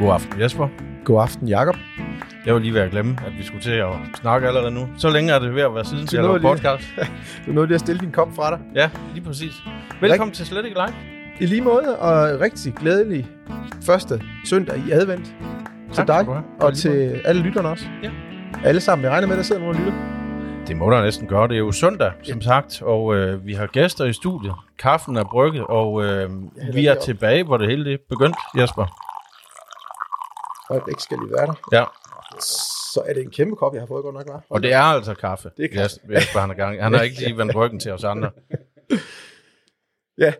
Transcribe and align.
God 0.00 0.12
aften, 0.12 0.40
Jesper. 0.40 0.68
God 1.04 1.22
aften, 1.22 1.48
Jakob. 1.48 1.76
Jeg 2.46 2.54
var 2.54 2.60
lige 2.60 2.74
ved 2.74 2.80
at 2.80 2.90
glemme, 2.90 3.16
at 3.26 3.32
vi 3.38 3.44
skulle 3.44 3.62
til 3.62 3.70
at 3.70 3.88
snakke 4.14 4.46
allerede 4.48 4.70
nu. 4.70 4.88
Så 4.98 5.10
længe 5.10 5.32
er 5.32 5.38
det 5.38 5.54
ved 5.54 5.62
at 5.62 5.74
være 5.74 5.84
siden, 5.84 6.06
til 6.06 6.18
lige- 6.20 6.40
podcast. 6.40 6.84
Du 7.46 7.52
nåede 7.52 7.66
lige 7.66 7.74
at 7.74 7.80
stille 7.80 8.00
din 8.00 8.10
kop 8.12 8.28
fra 8.36 8.50
dig. 8.50 8.58
Ja, 8.74 8.90
lige 9.14 9.24
præcis. 9.24 9.52
Velkommen 10.00 10.34
til 10.34 10.46
Slet 10.46 10.64
ikke 10.64 10.76
Live. 10.86 10.94
I 11.40 11.46
lige 11.46 11.60
måde, 11.60 11.98
og 11.98 12.40
rigtig 12.40 12.74
glædelig 12.74 13.26
første 13.86 14.20
søndag 14.44 14.78
i 14.88 14.90
advent. 14.90 15.24
Til 15.26 15.96
Tak 15.96 16.06
dig, 16.06 16.26
du 16.26 16.32
have. 16.32 16.44
Og 16.60 16.74
til 16.74 17.20
alle 17.24 17.42
lytterne 17.42 17.68
også. 17.68 17.84
Ja. 18.02 18.10
Alle 18.64 18.80
sammen. 18.80 19.04
Jeg 19.04 19.12
regner 19.12 19.26
med, 19.26 19.34
at 19.34 19.38
der 19.38 19.44
sidder 19.44 19.60
nogen 19.62 19.76
og 19.76 19.80
lytter. 19.82 20.13
Det 20.68 20.76
må 20.76 20.90
der 20.90 21.02
næsten 21.02 21.26
gøre. 21.28 21.48
Det 21.48 21.54
er 21.54 21.58
jo 21.58 21.72
søndag, 21.72 22.12
som 22.22 22.42
sagt, 22.42 22.82
og 22.82 23.14
øh, 23.14 23.46
vi 23.46 23.54
har 23.54 23.66
gæster 23.66 24.04
i 24.04 24.12
studiet. 24.12 24.52
Kaffen 24.78 25.16
er 25.16 25.24
brygget, 25.24 25.64
og 25.68 26.04
øh, 26.04 26.30
vi 26.74 26.86
er 26.86 26.94
tilbage, 27.00 27.44
hvor 27.44 27.56
det 27.56 27.68
hele 27.70 27.84
det 27.90 28.00
begyndte, 28.08 28.38
Jesper. 28.60 28.86
Ikke 30.90 31.02
skal 31.02 31.18
lige 31.18 31.32
være 31.32 31.46
der. 31.46 31.54
Ja, 31.72 31.84
Så 32.40 33.02
er 33.06 33.12
det 33.14 33.22
en 33.22 33.30
kæmpe 33.30 33.56
kop, 33.56 33.74
jeg 33.74 33.82
har 33.82 33.86
fået 33.86 34.02
godt 34.04 34.14
nok, 34.14 34.28
var. 34.28 34.44
og 34.50 34.62
det 34.62 34.72
er 34.72 34.80
altså 34.80 35.14
kaffe. 35.14 35.50
Det 35.56 35.64
er 35.64 35.68
kaffe. 35.68 35.96
Jes- 35.96 36.12
Jesper, 36.14 36.40
han 36.40 36.50
er 36.50 36.54
gang. 36.54 36.82
Han 36.82 36.92
har 36.94 37.02
ikke 37.02 37.18
lige 37.20 37.36
vendt 37.36 37.54
ryggen 37.56 37.80
til 37.80 37.92
os 37.92 38.04
andre. 38.04 38.30
Ja. 40.18 40.32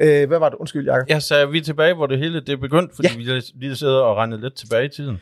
Øh, 0.00 0.28
hvad 0.28 0.38
var 0.38 0.48
det? 0.48 0.56
Undskyld, 0.58 0.86
Jacob. 0.86 1.08
Jeg 1.08 1.22
sagde, 1.22 1.50
vi 1.50 1.58
er 1.58 1.62
tilbage, 1.62 1.94
hvor 1.94 2.06
det 2.06 2.18
hele 2.18 2.40
det 2.40 2.60
begyndte, 2.60 2.94
fordi 2.96 3.08
Ja. 3.08 3.16
vi 3.34 3.42
lige- 3.54 3.76
sidder 3.76 4.00
og 4.00 4.16
regner 4.16 4.36
lidt 4.36 4.54
tilbage 4.56 4.84
i 4.84 4.88
tiden. 4.88 5.20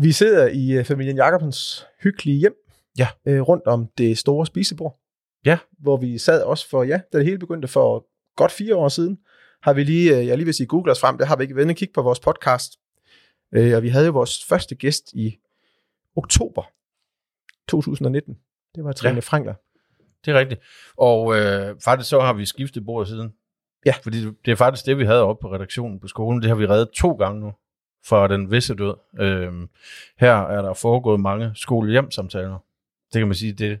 Vi 0.00 0.12
sidder 0.12 0.48
i 0.52 0.78
uh, 0.78 0.84
familien 0.84 1.16
Jacobsens 1.16 1.86
hyggelige 2.02 2.38
hjem. 2.38 2.52
Ja. 2.98 3.08
Øh, 3.26 3.40
rundt 3.40 3.66
om 3.66 3.88
det 3.98 4.18
store 4.18 4.46
spisebord. 4.46 5.00
Ja. 5.46 5.58
Hvor 5.78 5.96
vi 5.96 6.18
sad 6.18 6.42
også 6.42 6.68
for, 6.70 6.82
ja, 6.82 7.00
da 7.12 7.18
det 7.18 7.26
hele 7.26 7.38
begyndte 7.38 7.68
for 7.68 8.06
godt 8.36 8.52
fire 8.52 8.76
år 8.76 8.88
siden, 8.88 9.18
har 9.62 9.72
vi 9.72 9.84
lige, 9.84 10.18
øh, 10.18 10.26
jeg 10.26 10.36
lige 10.36 10.44
vil 10.44 10.54
sige 10.54 10.66
google 10.66 10.92
os 10.92 11.00
frem, 11.00 11.18
det 11.18 11.26
har 11.26 11.36
vi 11.36 11.42
ikke 11.42 11.56
været 11.56 11.76
kigge 11.76 11.92
på 11.92 12.02
vores 12.02 12.20
podcast. 12.20 12.72
Øh, 13.54 13.76
og 13.76 13.82
vi 13.82 13.88
havde 13.88 14.06
jo 14.06 14.12
vores 14.12 14.44
første 14.44 14.74
gæst 14.74 15.12
i 15.12 15.38
oktober 16.16 16.62
2019. 17.68 18.38
Det 18.74 18.84
var 18.84 18.92
Trine 18.92 19.14
Ja. 19.14 19.20
Frankler. 19.20 19.54
Det 20.24 20.34
er 20.34 20.38
rigtigt. 20.38 20.60
Og 20.96 21.36
øh, 21.36 21.80
faktisk 21.84 22.10
så 22.10 22.20
har 22.20 22.32
vi 22.32 22.46
skiftet 22.46 22.84
bord 22.84 23.06
siden. 23.06 23.32
Ja. 23.86 23.94
Fordi 24.02 24.24
det 24.44 24.52
er 24.52 24.56
faktisk 24.56 24.86
det, 24.86 24.98
vi 24.98 25.04
havde 25.04 25.22
oppe 25.22 25.40
på 25.42 25.52
redaktionen 25.54 26.00
på 26.00 26.08
skolen. 26.08 26.42
Det 26.42 26.48
har 26.48 26.56
vi 26.56 26.66
reddet 26.66 26.90
to 26.90 27.12
gange 27.12 27.40
nu 27.40 27.52
for 28.04 28.26
den 28.26 28.50
visse 28.50 28.74
død. 28.74 28.94
Øhm, 29.20 29.68
her 30.18 30.34
er 30.34 30.62
der 30.62 30.74
foregået 30.74 31.20
mange 31.20 31.52
skole-hjem-samtaler. 31.54 32.58
Det 33.12 33.20
kan 33.20 33.26
man 33.26 33.34
sige, 33.34 33.52
det, 33.52 33.80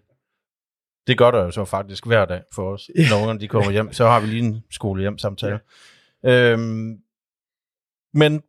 det 1.06 1.18
gør 1.18 1.30
der 1.30 1.44
jo 1.44 1.50
så 1.50 1.64
faktisk 1.64 2.06
hver 2.06 2.24
dag 2.24 2.42
for 2.54 2.72
os. 2.72 2.90
Ja. 2.96 3.08
Når 3.10 3.20
ungerne 3.20 3.40
de 3.40 3.48
kommer 3.48 3.70
hjem, 3.70 3.92
så 3.92 4.06
har 4.06 4.20
vi 4.20 4.26
lige 4.26 4.42
en 4.42 4.64
skole-hjem-samtale. 4.70 5.60
Øhm, 6.24 7.02
men 8.12 8.42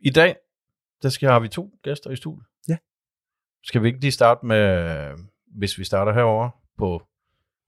i 0.00 0.10
dag, 0.10 0.36
der 1.02 1.08
skal 1.08 1.28
har 1.28 1.40
vi 1.40 1.48
to 1.48 1.78
gæster 1.82 2.10
i 2.10 2.16
studiet. 2.16 2.46
Ja. 2.68 2.76
Skal 3.64 3.82
vi 3.82 3.86
ikke 3.88 4.00
lige 4.00 4.12
starte 4.12 4.46
med, 4.46 5.10
hvis 5.46 5.78
vi 5.78 5.84
starter 5.84 6.12
herover 6.12 6.50
på 6.78 7.02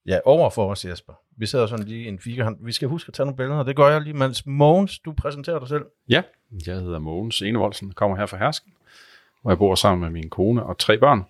Ja, 0.06 0.18
over 0.24 0.50
for 0.50 0.70
os, 0.70 0.84
Jesper. 0.84 1.12
Vi 1.36 1.46
sidder 1.46 1.66
sådan 1.66 1.86
lige 1.86 2.04
i 2.04 2.08
en 2.08 2.18
firkant. 2.18 2.66
Vi 2.66 2.72
skal 2.72 2.88
huske 2.88 3.08
at 3.08 3.14
tage 3.14 3.24
nogle 3.24 3.36
billeder. 3.36 3.62
Det 3.62 3.76
gør 3.76 3.88
jeg 3.88 4.00
lige, 4.00 4.14
mens 4.14 4.46
Mogens, 4.46 4.98
du 4.98 5.12
præsenterer 5.12 5.58
dig 5.58 5.68
selv. 5.68 5.84
Ja, 6.08 6.22
jeg 6.66 6.74
hedder 6.74 6.98
Mogens 6.98 7.42
Enevoldsen, 7.42 7.92
kommer 7.92 8.16
her 8.16 8.26
fra 8.26 8.36
Hersken, 8.36 8.72
hvor 9.42 9.50
jeg 9.50 9.58
bor 9.58 9.74
sammen 9.74 10.00
med 10.00 10.10
min 10.10 10.30
kone 10.30 10.62
og 10.62 10.78
tre 10.78 10.98
børn, 10.98 11.24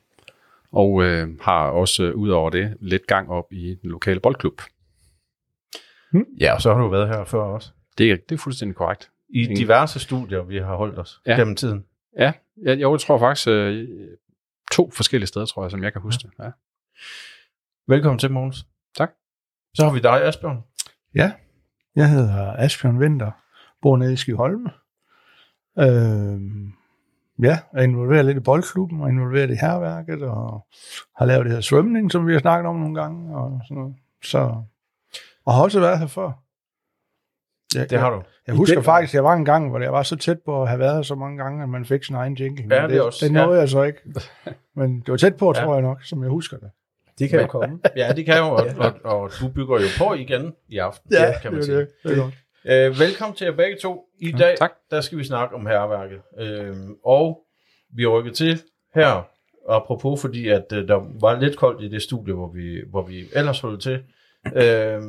og 0.73 1.03
øh, 1.03 1.29
har 1.41 1.67
også 1.71 2.03
øh, 2.05 2.15
ud 2.15 2.29
over 2.29 2.51
det 2.51 2.77
lidt 2.81 3.07
gang 3.07 3.31
op 3.31 3.53
i 3.53 3.75
den 3.83 3.91
lokale 3.91 4.21
boldklub. 4.21 4.63
Ja, 6.41 6.55
og 6.55 6.63
så 6.63 6.75
har 6.75 6.81
du 6.81 6.89
været 6.89 7.09
her 7.09 7.25
før 7.25 7.39
også. 7.43 7.71
Det 7.99 8.11
er, 8.13 8.17
det 8.29 8.35
er 8.35 8.39
fuldstændig 8.39 8.77
korrekt. 8.77 9.11
I 9.29 9.43
Ingen- 9.43 9.57
diverse 9.57 9.99
studier, 10.01 10.43
vi 10.43 10.57
har 10.59 10.77
holdt 10.77 10.99
os 10.99 11.21
ja. 11.27 11.31
Ja. 11.33 11.39
gennem 11.39 11.57
tiden. 11.57 11.85
Ja, 12.19 12.33
jeg, 12.63 12.79
jeg 12.79 13.01
tror 13.01 13.19
faktisk 13.19 13.49
øh, 13.49 13.89
to 14.73 14.91
forskellige 14.91 15.27
steder, 15.27 15.47
tror 15.47 15.65
jeg, 15.65 15.71
som 15.71 15.83
jeg 15.83 15.93
kan 15.93 16.03
huske 16.03 16.23
det. 16.23 16.31
Ja. 16.45 16.51
Velkommen 17.89 18.19
til, 18.19 18.31
Mogens. 18.31 18.67
Tak. 18.97 19.11
Så 19.75 19.85
har 19.85 19.93
vi 19.93 20.01
dig, 20.01 20.25
Asbjørn. 20.25 20.63
Ja, 21.15 21.33
jeg 21.97 22.11
hedder 22.11 22.53
Asbjørn 22.59 22.99
Winter, 22.99 23.31
bor 23.83 23.97
nede 23.97 24.13
i 24.13 24.17
Skyholme. 24.17 24.71
Øh, 25.79 26.41
ja, 27.43 27.59
er 27.75 27.83
involveret 27.83 28.25
lidt 28.25 28.37
i 28.37 28.41
boldklubben, 28.41 29.01
og 29.01 29.09
involveret 29.09 29.51
i 29.51 29.55
herværket, 29.61 30.23
og 30.23 30.67
har 31.17 31.27
lavet 31.27 31.45
det 31.47 31.53
her 31.55 31.61
svømning, 31.61 32.13
som 32.13 32.27
vi 32.27 32.33
har 32.33 32.41
snakket 32.41 32.69
om 32.69 32.77
nogle 32.77 32.95
gange, 33.01 33.37
og 33.37 33.61
sådan 33.69 33.77
noget. 33.83 33.95
Så, 34.25 34.39
og 35.47 35.55
har 35.55 35.63
også 35.63 35.81
været 35.81 35.99
her 35.99 36.07
før. 36.07 36.43
Jeg, 37.75 37.91
Det 37.91 37.99
har 37.99 38.11
du. 38.11 38.23
Jeg 38.47 38.55
husker 38.55 38.75
den- 38.77 38.85
faktisk, 38.85 39.11
at 39.11 39.15
jeg 39.15 39.25
var 39.25 39.33
en 39.33 39.45
gang, 39.45 39.71
hvor 39.71 39.79
jeg 39.81 39.93
var 39.93 40.03
så 40.03 40.17
tæt 40.17 40.39
på 40.45 40.63
at 40.63 40.69
have 40.69 40.79
været 40.79 40.95
her 40.95 41.03
så 41.03 41.15
mange 41.15 41.39
gange, 41.43 41.63
at 41.63 41.69
man 41.69 41.85
fik 41.85 42.05
sin 42.05 42.15
egen 42.15 42.35
jingle. 42.35 42.75
Ja, 42.77 42.87
det 42.89 42.97
er 42.97 43.03
også- 43.03 43.27
Det 43.29 43.35
ja. 43.35 43.45
nåede 43.45 43.61
jeg 43.61 43.69
så 43.69 43.83
ikke. 43.83 43.99
Men 44.77 45.01
det 45.01 45.09
var 45.09 45.17
tæt 45.17 45.37
på, 45.37 45.53
Ja. 45.57 45.63
tror 45.65 45.75
jeg 45.75 45.83
nok, 45.83 46.03
som 46.05 46.23
jeg 46.23 46.31
husker 46.31 46.57
det. 46.57 46.71
Det 47.19 47.31
kan 47.31 47.37
Men- 47.37 47.47
jo 47.47 47.51
komme. 47.51 47.79
Ja, 47.97 48.13
det 48.13 48.25
kan 48.25 48.39
jo, 48.39 48.45
og, 48.45 48.67
og, 48.79 48.93
og 49.05 49.31
du 49.41 49.49
bygger 49.49 49.75
jo 49.81 49.87
på 49.99 50.15
igen 50.15 50.53
i 50.69 50.79
aften, 50.79 51.11
kan 51.43 51.53
man 51.53 51.55
det, 51.55 51.65
sige. 51.65 51.77
det. 51.79 51.89
det 52.05 52.13
er 52.19 52.23
godt. 52.23 52.35
Øh, 52.69 52.99
velkommen 52.99 53.37
til 53.37 53.45
jer 53.45 53.57
begge 53.57 53.77
to. 53.83 54.09
I 54.19 54.33
dag, 54.33 54.59
tak. 54.59 54.73
der 54.91 55.01
skal 55.01 55.19
vi 55.19 55.25
snakke 55.25 55.55
om 55.55 55.67
herværket. 55.67 56.21
Øh, 56.39 56.77
og 57.05 57.45
vi 57.97 58.07
rykker 58.07 58.33
til 58.33 58.63
her, 58.95 59.29
apropos 59.69 60.21
fordi, 60.21 60.49
at 60.49 60.73
øh, 60.73 60.89
der 60.89 61.21
var 61.21 61.41
lidt 61.41 61.57
koldt 61.57 61.83
i 61.83 61.89
det 61.89 62.03
studie, 62.03 62.35
hvor 62.35 62.53
vi, 62.53 62.83
hvor 62.91 63.03
vi 63.03 63.25
ellers 63.35 63.61
holdt 63.61 63.83
til. 63.83 64.03
Øh, 64.47 65.03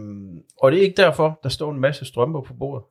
og 0.61 0.71
det 0.71 0.77
er 0.77 0.83
ikke 0.83 1.01
derfor, 1.01 1.39
der 1.43 1.49
står 1.49 1.71
en 1.71 1.79
masse 1.79 2.05
strømper 2.05 2.41
på 2.41 2.53
bordet. 2.53 2.85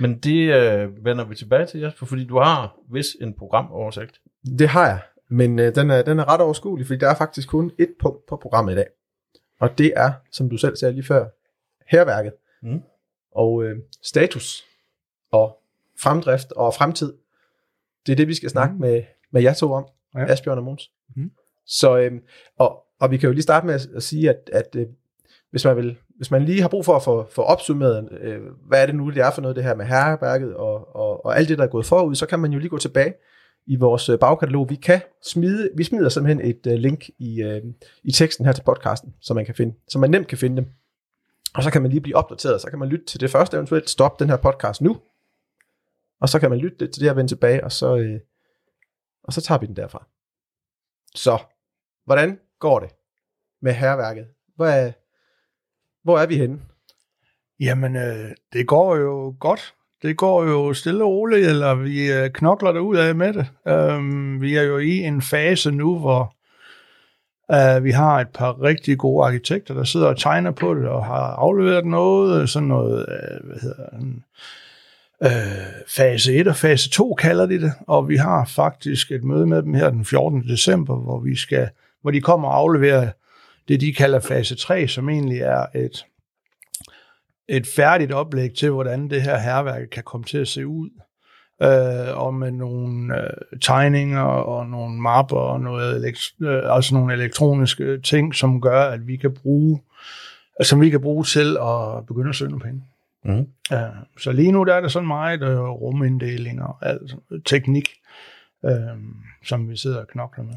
Men 0.00 0.18
det 0.18 0.54
øh, 0.54 1.04
vender 1.04 1.24
vi 1.24 1.34
tilbage 1.34 1.66
til, 1.66 1.80
Jesper, 1.80 2.06
fordi 2.06 2.24
du 2.24 2.38
har 2.38 2.76
vis 2.92 3.16
en 3.20 3.34
programoversigt. 3.34 4.20
Det 4.58 4.68
har 4.68 4.86
jeg, 4.86 5.00
men 5.30 5.58
øh, 5.58 5.74
den, 5.74 5.90
er, 5.90 6.02
den 6.02 6.18
er 6.18 6.32
ret 6.32 6.40
overskuelig, 6.40 6.86
fordi 6.86 6.98
der 6.98 7.10
er 7.10 7.16
faktisk 7.16 7.48
kun 7.48 7.72
et 7.78 7.94
punkt 8.00 8.26
på 8.28 8.36
programmet 8.36 8.72
i 8.72 8.76
dag. 8.76 8.86
Og 9.60 9.78
det 9.78 9.92
er, 9.96 10.12
som 10.32 10.50
du 10.50 10.56
selv 10.56 10.76
sagde 10.76 10.94
lige 10.94 11.04
før, 11.04 11.26
herværket. 11.90 12.32
Mm. 12.62 12.82
Og 13.32 13.64
øh, 13.64 13.76
status 14.02 14.64
og 15.32 15.58
fremdrift 16.00 16.52
og 16.52 16.74
fremtid. 16.74 17.12
Det 18.06 18.12
er 18.12 18.16
det, 18.16 18.28
vi 18.28 18.34
skal 18.34 18.50
snakke 18.50 18.74
Mm. 18.74 18.80
med, 18.80 19.02
med 19.32 19.42
jer 19.42 19.54
to 19.54 19.72
om, 19.72 19.84
ja. 20.14 20.32
Asbjørn 20.32 20.58
og 20.58 20.64
Måns. 20.64 20.90
Mm. 21.16 21.30
Så, 21.66 21.98
øh, 21.98 22.12
og, 22.58 22.84
og 23.00 23.10
vi 23.10 23.16
kan 23.16 23.26
jo 23.26 23.32
lige 23.32 23.42
starte 23.42 23.66
med 23.66 23.74
at, 23.74 23.88
at 23.96 24.02
sige, 24.02 24.30
at, 24.30 24.50
at 24.52 24.76
øh, 24.76 24.86
hvis, 25.50 25.64
man 25.64 25.76
vil, 25.76 25.96
hvis 26.16 26.30
man 26.30 26.44
lige 26.44 26.60
har 26.60 26.68
brug 26.68 26.84
for 26.84 26.96
at 26.96 27.02
få, 27.02 27.26
få 27.30 27.42
opsummeret, 27.42 28.08
øh, 28.20 28.40
hvad 28.68 28.82
er 28.82 28.86
det 28.86 28.94
nu, 28.94 29.10
det 29.10 29.18
er 29.22 29.30
for 29.30 29.42
noget, 29.42 29.56
det 29.56 29.64
her 29.64 29.74
med 29.74 29.84
herværket 29.86 30.54
og, 30.54 30.96
og, 30.96 31.24
og 31.24 31.36
alt 31.38 31.48
det, 31.48 31.58
der 31.58 31.64
er 31.64 31.68
gået 31.68 31.86
forud, 31.86 32.14
så 32.14 32.26
kan 32.26 32.38
man 32.38 32.52
jo 32.52 32.58
lige 32.58 32.68
gå 32.68 32.78
tilbage 32.78 33.14
i 33.66 33.76
vores 33.76 34.08
øh, 34.08 34.18
bagkatalog. 34.18 34.70
Vi 34.70 34.74
kan 34.74 35.00
smide, 35.24 35.70
vi 35.76 35.84
smider 35.84 36.08
simpelthen 36.08 36.50
et 36.50 36.66
øh, 36.66 36.74
link 36.74 37.08
i, 37.18 37.42
øh, 37.42 37.62
i 38.04 38.12
teksten 38.12 38.46
her 38.46 38.52
til 38.52 38.62
podcasten, 38.62 39.14
så 39.20 39.34
man 39.34 39.44
kan 39.44 39.54
finde, 39.54 39.74
så 39.88 39.98
man 39.98 40.10
nemt 40.10 40.26
kan 40.28 40.38
finde 40.38 40.56
dem. 40.56 40.66
Og 41.54 41.62
så 41.62 41.70
kan 41.70 41.82
man 41.82 41.90
lige 41.90 42.00
blive 42.00 42.16
opdateret, 42.16 42.60
så 42.60 42.70
kan 42.70 42.78
man 42.78 42.88
lytte 42.88 43.04
til 43.04 43.20
det 43.20 43.30
første, 43.30 43.56
eventuelt 43.56 43.90
stoppe 43.90 44.24
den 44.24 44.30
her 44.30 44.36
podcast 44.36 44.80
nu, 44.80 45.00
og 46.20 46.28
så 46.28 46.38
kan 46.38 46.50
man 46.50 46.58
lytte 46.58 46.86
til 46.86 47.00
det 47.00 47.08
her, 47.08 47.14
vende 47.14 47.30
tilbage, 47.30 47.64
og 47.64 47.72
så, 47.72 47.96
øh, 47.96 48.20
og 49.22 49.32
så 49.32 49.40
tager 49.40 49.58
vi 49.58 49.66
den 49.66 49.76
derfra. 49.76 50.06
Så, 51.14 51.38
hvordan 52.04 52.40
går 52.58 52.80
det 52.80 52.90
med 53.62 53.72
herværket? 53.72 54.26
Hvor 54.56 54.66
er, 54.66 54.92
hvor 56.02 56.18
er 56.18 56.26
vi 56.26 56.36
henne? 56.36 56.60
Jamen, 57.60 57.96
øh, 57.96 58.30
det 58.52 58.66
går 58.66 58.96
jo 58.96 59.36
godt. 59.40 59.74
Det 60.02 60.16
går 60.16 60.44
jo 60.44 60.74
stille 60.74 61.04
og 61.04 61.10
roligt, 61.10 61.46
eller 61.46 61.74
vi 61.74 62.12
øh, 62.12 62.30
knokler 62.30 62.72
det 62.72 62.80
ud 62.80 62.96
af 62.96 63.14
med 63.14 63.32
det. 63.32 63.46
Øhm, 63.68 64.40
vi 64.40 64.56
er 64.56 64.62
jo 64.62 64.78
i 64.78 64.98
en 64.98 65.22
fase 65.22 65.70
nu, 65.70 65.98
hvor 65.98 66.36
uh, 67.54 67.84
vi 67.84 67.90
har 67.90 68.20
et 68.20 68.28
par 68.28 68.62
rigtig 68.62 68.98
gode 68.98 69.26
arkitekter, 69.26 69.74
der 69.74 69.84
sidder 69.84 70.06
og 70.06 70.18
tegner 70.18 70.50
på 70.50 70.74
det, 70.74 70.88
og 70.88 71.04
har 71.04 71.34
afleveret 71.34 71.86
noget, 71.86 72.42
øh, 72.42 72.48
sådan 72.48 72.68
noget, 72.68 72.92
uh, 72.92 73.48
hvad 73.48 73.60
hedder 73.60 73.88
den, 73.98 74.24
uh, 75.20 75.30
fase 75.88 76.34
1 76.34 76.48
og 76.48 76.56
fase 76.56 76.90
2 76.90 77.14
kalder 77.14 77.46
de 77.46 77.60
det, 77.60 77.72
og 77.86 78.08
vi 78.08 78.16
har 78.16 78.44
faktisk 78.44 79.12
et 79.12 79.24
møde 79.24 79.46
med 79.46 79.62
dem 79.62 79.74
her 79.74 79.90
den 79.90 80.04
14. 80.04 80.48
december, 80.48 80.96
hvor 80.96 81.20
vi 81.20 81.36
skal, 81.36 81.68
hvor 82.02 82.10
de 82.10 82.20
kommer 82.20 82.48
og 82.48 82.56
afleverer 82.56 83.10
det, 83.68 83.80
de 83.80 83.94
kalder 83.94 84.20
fase 84.20 84.54
3, 84.54 84.88
som 84.88 85.08
egentlig 85.08 85.40
er 85.40 85.66
et 85.74 86.04
et 87.50 87.66
færdigt 87.66 88.12
oplæg 88.12 88.54
til, 88.54 88.70
hvordan 88.70 89.10
det 89.10 89.22
her 89.22 89.38
herværk 89.38 89.88
kan 89.92 90.02
komme 90.02 90.24
til 90.24 90.38
at 90.38 90.48
se 90.48 90.66
ud. 90.66 90.90
Øh, 91.62 92.18
og 92.24 92.34
med 92.34 92.50
nogle 92.50 93.16
øh, 93.22 93.30
tegninger 93.60 94.20
og 94.22 94.66
nogle 94.66 95.00
mapper 95.00 95.36
og 95.36 95.60
noget 95.60 95.96
elekt- 95.96 96.44
øh, 96.46 96.74
altså 96.76 96.94
nogle 96.94 97.12
elektroniske 97.14 98.00
ting, 98.00 98.34
som 98.34 98.60
gør, 98.60 98.80
at 98.82 99.06
vi 99.06 99.16
kan 99.16 99.34
bruge 99.42 99.80
som 100.62 100.80
vi 100.80 100.90
kan 100.90 101.00
bruge 101.00 101.24
til 101.24 101.56
at 101.60 102.06
begynde 102.06 102.28
at 102.28 102.34
søge 102.34 102.50
nogle 102.50 102.64
penge. 102.64 102.82
Mhm. 103.24 103.46
Øh, 103.72 103.78
så 104.18 104.32
lige 104.32 104.52
nu 104.52 104.64
der 104.64 104.74
er 104.74 104.80
det 104.80 104.92
sådan 104.92 105.06
meget 105.08 105.42
øh, 105.42 105.60
ruminddeling 105.60 106.62
og 106.62 106.76
alt 106.82 107.14
teknik, 107.44 107.88
øh, 108.64 108.72
som 109.44 109.70
vi 109.70 109.76
sidder 109.76 110.00
og 110.00 110.08
knokler 110.08 110.44
med. 110.44 110.54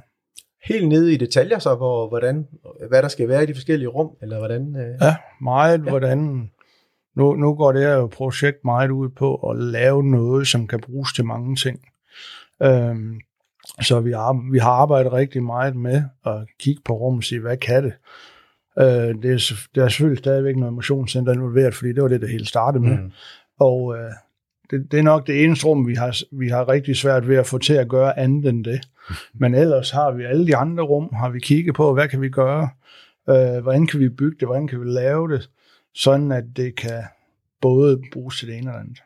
helt 0.63 0.87
nede 0.87 1.13
i 1.13 1.17
detaljer, 1.17 1.59
så 1.59 1.75
hvor, 1.75 2.07
hvordan, 2.07 2.47
hvad 2.89 3.01
der 3.01 3.07
skal 3.07 3.27
være 3.29 3.43
i 3.43 3.45
de 3.45 3.53
forskellige 3.53 3.87
rum, 3.87 4.09
eller 4.21 4.37
hvordan... 4.37 4.75
Øh, 4.75 4.95
Ja, 5.01 5.15
meget 5.41 5.77
ja. 5.85 5.89
hvordan... 5.89 6.49
Nu, 7.15 7.35
nu 7.35 7.53
går 7.53 7.71
det 7.71 7.81
her 7.81 8.07
projekt 8.07 8.65
meget 8.65 8.91
ud 8.91 9.09
på 9.09 9.35
at 9.35 9.57
lave 9.57 10.03
noget, 10.03 10.47
som 10.47 10.67
kan 10.67 10.79
bruges 10.79 11.13
til 11.13 11.25
mange 11.25 11.55
ting. 11.55 11.79
Øhm, 12.63 13.19
så 13.81 13.99
vi 13.99 14.11
har, 14.11 14.51
vi 14.51 14.57
har 14.57 14.71
arbejdet 14.71 15.13
rigtig 15.13 15.43
meget 15.43 15.75
med 15.75 16.03
at 16.25 16.45
kigge 16.59 16.81
på 16.85 16.93
rummet 16.93 17.19
og 17.19 17.23
sige, 17.23 17.41
hvad 17.41 17.57
kan 17.57 17.83
det? 17.83 17.93
Øh, 18.79 19.21
det, 19.23 19.25
er, 19.25 19.53
der 19.75 19.83
er 19.83 19.89
selvfølgelig 19.89 20.19
stadigvæk 20.19 20.55
noget 20.55 20.73
motionscenter 20.73 21.33
involveret, 21.33 21.75
fordi 21.75 21.93
det 21.93 22.03
var 22.03 22.09
det, 22.09 22.21
der 22.21 22.27
hele 22.27 22.45
startede 22.45 22.83
med. 22.83 22.97
Mm. 22.97 23.11
Og 23.59 23.97
øh, 23.97 24.11
det, 24.71 24.91
det 24.91 24.99
er 24.99 25.03
nok 25.03 25.27
det 25.27 25.43
eneste 25.43 25.65
rum, 25.67 25.87
vi 25.87 25.95
har, 25.95 26.17
vi 26.31 26.49
har 26.49 26.69
rigtig 26.69 26.95
svært 26.97 27.27
ved 27.27 27.37
at 27.37 27.47
få 27.47 27.57
til 27.57 27.73
at 27.73 27.89
gøre 27.89 28.19
andet 28.19 28.49
end 28.49 28.65
det. 28.65 28.81
Men 29.41 29.55
ellers 29.55 29.91
har 29.91 30.11
vi 30.11 30.23
alle 30.23 30.47
de 30.47 30.55
andre 30.55 30.83
rum, 30.83 31.09
har 31.13 31.29
vi 31.29 31.39
kigget 31.39 31.75
på, 31.75 31.93
hvad 31.93 32.07
kan 32.07 32.21
vi 32.21 32.29
gøre? 32.29 32.69
Øh, 33.29 33.61
hvordan 33.61 33.87
kan 33.87 33.99
vi 33.99 34.09
bygge 34.09 34.37
det? 34.39 34.47
Hvordan 34.47 34.67
kan 34.67 34.81
vi 34.81 34.85
lave 34.85 35.33
det? 35.33 35.49
Sådan 35.95 36.31
at 36.31 36.43
det 36.55 36.75
kan 36.75 37.03
både 37.61 38.01
bruges 38.13 38.39
til 38.39 38.47
det 38.47 38.57
ene 38.57 38.71
det 38.71 38.77
andet. 38.77 38.99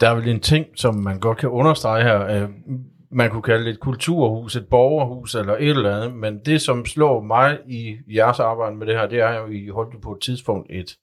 Der 0.00 0.08
er 0.10 0.14
vel 0.14 0.28
en 0.28 0.40
ting, 0.40 0.66
som 0.74 0.94
man 0.94 1.20
godt 1.20 1.38
kan 1.38 1.48
understrege 1.48 2.02
her. 2.02 2.42
Øh, 2.42 2.48
man 3.10 3.30
kunne 3.30 3.42
kalde 3.42 3.64
det 3.64 3.70
et 3.70 3.80
kulturhus, 3.80 4.56
et 4.56 4.66
borgerhus 4.68 5.34
eller 5.34 5.56
et 5.56 5.68
eller 5.68 5.96
andet, 5.96 6.18
men 6.18 6.40
det, 6.46 6.60
som 6.60 6.86
slår 6.86 7.20
mig 7.20 7.58
i 7.66 7.96
jeres 8.14 8.40
arbejde 8.40 8.76
med 8.76 8.86
det 8.86 8.94
her, 8.94 9.06
det 9.06 9.20
er 9.20 9.38
jo, 9.38 9.46
I 9.46 9.68
holdt 9.68 10.02
på 10.02 10.12
et 10.12 10.20
tidspunkt 10.20 10.66
et 10.70 10.96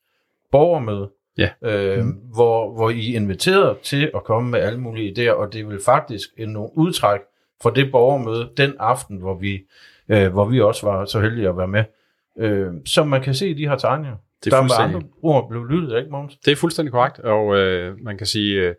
borgermøde, 0.52 1.10
Ja. 1.38 1.50
øh, 1.62 2.04
mm. 2.06 2.12
hvor, 2.12 2.74
hvor 2.74 2.90
I 2.90 3.12
er 3.12 3.16
inviteret 3.16 3.78
til 3.80 4.12
at 4.16 4.24
komme 4.24 4.50
med 4.52 4.60
alle 4.60 4.80
mulige 4.80 5.12
idéer, 5.12 5.34
og 5.34 5.54
det 5.54 5.62
er 5.62 5.66
vel 5.66 5.82
faktisk 5.86 6.30
en 6.38 6.50
nogle 6.50 6.70
udtræk 6.76 7.20
fra 7.64 7.72
det 7.76 7.92
borgermøde 7.92 8.50
den 8.58 8.74
aften, 8.80 9.18
hvor 9.18 9.34
vi, 9.36 9.60
øh, 10.10 10.34
hvor 10.34 10.46
vi 10.46 10.62
også 10.62 10.86
var 10.88 11.06
så 11.06 11.22
heldige 11.22 11.50
at 11.50 11.58
være 11.58 11.68
med. 11.68 11.84
Øh, 12.38 12.74
som 12.86 13.08
man 13.08 13.22
kan 13.22 13.34
se 13.34 13.50
i 13.50 13.54
de 13.54 13.68
her 13.68 13.76
tegninger. 13.76 14.16
Det 14.44 14.54
er 14.54 14.58
der 14.58 14.64
er 14.64 14.88
med 14.88 14.96
andre 14.96 15.08
ord 15.22 15.50
blevet 15.50 15.72
lyttet, 15.72 15.98
ikke 15.98 16.12
Mogens? 16.12 16.36
Det 16.46 16.52
er 16.52 16.56
fuldstændig 16.56 16.92
korrekt, 16.92 17.20
og 17.20 17.58
øh, 17.58 17.98
man 18.04 18.18
kan 18.18 18.28
sige, 18.28 18.62
øh, 18.62 18.76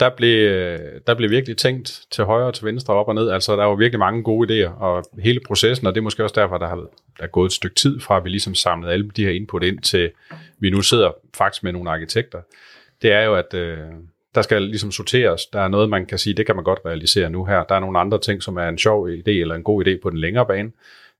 der, 0.00 0.10
blev, 0.16 0.50
øh, 0.50 0.78
der 1.06 1.14
blev 1.14 1.30
virkelig 1.30 1.56
tænkt 1.56 2.00
til 2.10 2.24
højre 2.24 2.46
og 2.46 2.54
til 2.54 2.64
venstre, 2.64 2.94
op 2.94 3.08
og 3.08 3.14
ned. 3.14 3.30
Altså, 3.30 3.56
der 3.56 3.64
var 3.64 3.74
virkelig 3.74 3.98
mange 3.98 4.22
gode 4.22 4.66
idéer, 4.66 4.70
og 4.70 5.04
hele 5.18 5.40
processen, 5.46 5.86
og 5.86 5.94
det 5.94 6.00
er 6.00 6.04
måske 6.04 6.24
også 6.24 6.40
derfor, 6.40 6.58
der 6.58 6.68
har 6.68 6.76
der 6.76 7.24
er 7.24 7.26
gået 7.26 7.46
et 7.46 7.52
stykke 7.52 7.74
tid 7.74 8.00
fra, 8.00 8.16
at 8.16 8.24
vi 8.24 8.28
ligesom 8.28 8.54
samlede 8.54 8.92
alle 8.92 9.10
de 9.16 9.24
her 9.24 9.30
input 9.30 9.62
ind 9.62 9.78
til, 9.78 10.10
vi 10.58 10.70
nu 10.70 10.82
sidder 10.82 11.12
faktisk 11.36 11.62
med 11.64 11.72
nogle 11.72 11.90
arkitekter. 11.90 12.40
Det 13.02 13.12
er 13.12 13.22
jo, 13.22 13.34
at 13.34 13.54
øh, 13.54 13.78
der 14.34 14.42
skal 14.42 14.62
ligesom 14.62 14.90
sorteres. 14.90 15.46
Der 15.46 15.60
er 15.60 15.68
noget, 15.68 15.88
man 15.88 16.06
kan 16.06 16.18
sige, 16.18 16.34
det 16.34 16.46
kan 16.46 16.56
man 16.56 16.64
godt 16.64 16.78
realisere 16.86 17.30
nu 17.30 17.44
her. 17.44 17.64
Der 17.64 17.74
er 17.74 17.80
nogle 17.80 17.98
andre 17.98 18.20
ting, 18.20 18.42
som 18.42 18.56
er 18.56 18.68
en 18.68 18.78
sjov 18.78 19.08
idé 19.08 19.30
eller 19.30 19.54
en 19.54 19.62
god 19.62 19.86
idé 19.86 20.00
på 20.02 20.10
den 20.10 20.18
længere 20.18 20.46
bane. 20.46 20.72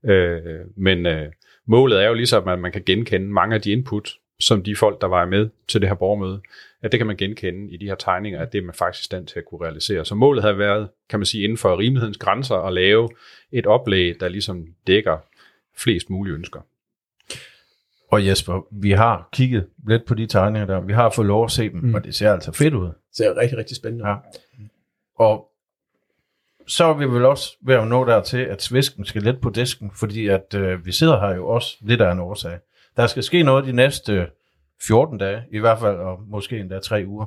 Øh, 0.04 0.40
men 0.76 1.06
øh, 1.06 1.26
målet 1.66 2.02
er 2.02 2.08
jo 2.08 2.14
ligesom, 2.14 2.48
at 2.48 2.58
man 2.58 2.72
kan 2.72 2.82
genkende 2.86 3.26
mange 3.26 3.54
af 3.54 3.60
de 3.62 3.72
input, 3.72 4.10
som 4.40 4.62
de 4.62 4.76
folk, 4.76 5.00
der 5.00 5.06
var 5.06 5.26
med 5.26 5.48
til 5.68 5.80
det 5.80 5.88
her 5.88 5.94
borgermøde, 5.96 6.40
at 6.82 6.92
det 6.92 7.00
kan 7.00 7.06
man 7.06 7.16
genkende 7.16 7.70
i 7.70 7.76
de 7.76 7.86
her 7.86 7.94
tegninger, 7.94 8.40
at 8.40 8.52
det 8.52 8.58
er 8.58 8.62
man 8.62 8.74
faktisk 8.74 9.02
i 9.02 9.04
stand 9.04 9.26
til 9.26 9.38
at 9.38 9.44
kunne 9.44 9.64
realisere. 9.66 10.04
Så 10.04 10.14
målet 10.14 10.42
har 10.44 10.52
været, 10.52 10.88
kan 11.10 11.18
man 11.18 11.26
sige, 11.26 11.44
inden 11.44 11.58
for 11.58 11.78
rimelighedens 11.78 12.18
grænser, 12.18 12.54
at 12.56 12.72
lave 12.72 13.08
et 13.52 13.66
oplæg, 13.66 14.20
der 14.20 14.28
ligesom 14.28 14.66
dækker 14.86 15.18
flest 15.76 16.10
mulige 16.10 16.34
ønsker. 16.34 16.60
Og 18.10 18.26
Jesper, 18.26 18.66
vi 18.70 18.90
har 18.90 19.28
kigget 19.32 19.66
lidt 19.88 20.04
på 20.04 20.14
de 20.14 20.26
tegninger 20.26 20.66
der. 20.66 20.80
Vi 20.80 20.92
har 20.92 21.10
fået 21.10 21.26
lov 21.26 21.44
at 21.44 21.50
se 21.50 21.62
dem, 21.70 21.80
Mm. 21.80 21.88
mm. 21.88 21.94
og 21.94 22.04
det 22.04 22.14
ser 22.14 22.32
altså 22.32 22.52
fedt 22.52 22.74
ud. 22.74 22.84
det 22.86 22.94
ser 23.16 23.36
rigtig, 23.36 23.58
rigtig 23.58 23.76
spændende 23.76 24.04
ud. 24.04 24.08
Ja. 24.08 24.16
Og 25.19 25.48
så 26.66 26.84
er 26.84 26.94
vi 26.94 27.04
vel 27.04 27.24
også 27.24 27.56
ved 27.60 27.74
at 27.74 27.88
nå 27.88 28.04
dertil, 28.04 28.38
at 28.38 28.62
svisken 28.62 29.04
skal 29.04 29.22
lidt 29.22 29.40
på 29.40 29.50
disken, 29.50 29.90
fordi 29.94 30.28
at 30.28 30.54
øh, 30.54 30.86
vi 30.86 30.92
sidder 30.92 31.20
her 31.20 31.34
jo 31.34 31.48
også 31.48 31.76
lidt 31.80 32.00
af 32.00 32.12
en 32.12 32.20
årsag. 32.20 32.58
Der 32.96 33.06
skal 33.06 33.22
ske 33.22 33.42
noget 33.42 33.64
de 33.64 33.72
næste 33.72 34.12
øh, 34.12 34.26
14 34.82 35.18
dage, 35.18 35.44
i 35.52 35.58
hvert 35.58 35.78
fald, 35.78 35.96
og 35.96 36.20
måske 36.26 36.58
endda 36.58 36.78
tre 36.78 37.04
uger. 37.06 37.26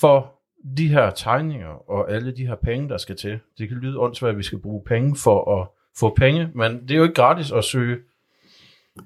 For 0.00 0.34
de 0.76 0.88
her 0.88 1.10
tegninger 1.10 1.90
og 1.90 2.12
alle 2.12 2.36
de 2.36 2.46
her 2.46 2.54
penge, 2.54 2.88
der 2.88 2.98
skal 2.98 3.16
til, 3.16 3.40
det 3.58 3.68
kan 3.68 3.76
lyde 3.76 3.98
åndssvagt, 3.98 4.30
at 4.30 4.38
vi 4.38 4.42
skal 4.42 4.58
bruge 4.58 4.84
penge 4.84 5.16
for 5.16 5.60
at 5.60 5.68
få 5.98 6.14
penge, 6.14 6.50
men 6.54 6.82
det 6.82 6.90
er 6.90 6.96
jo 6.96 7.02
ikke 7.02 7.14
gratis 7.14 7.52
at 7.52 7.64
søge, 7.64 7.96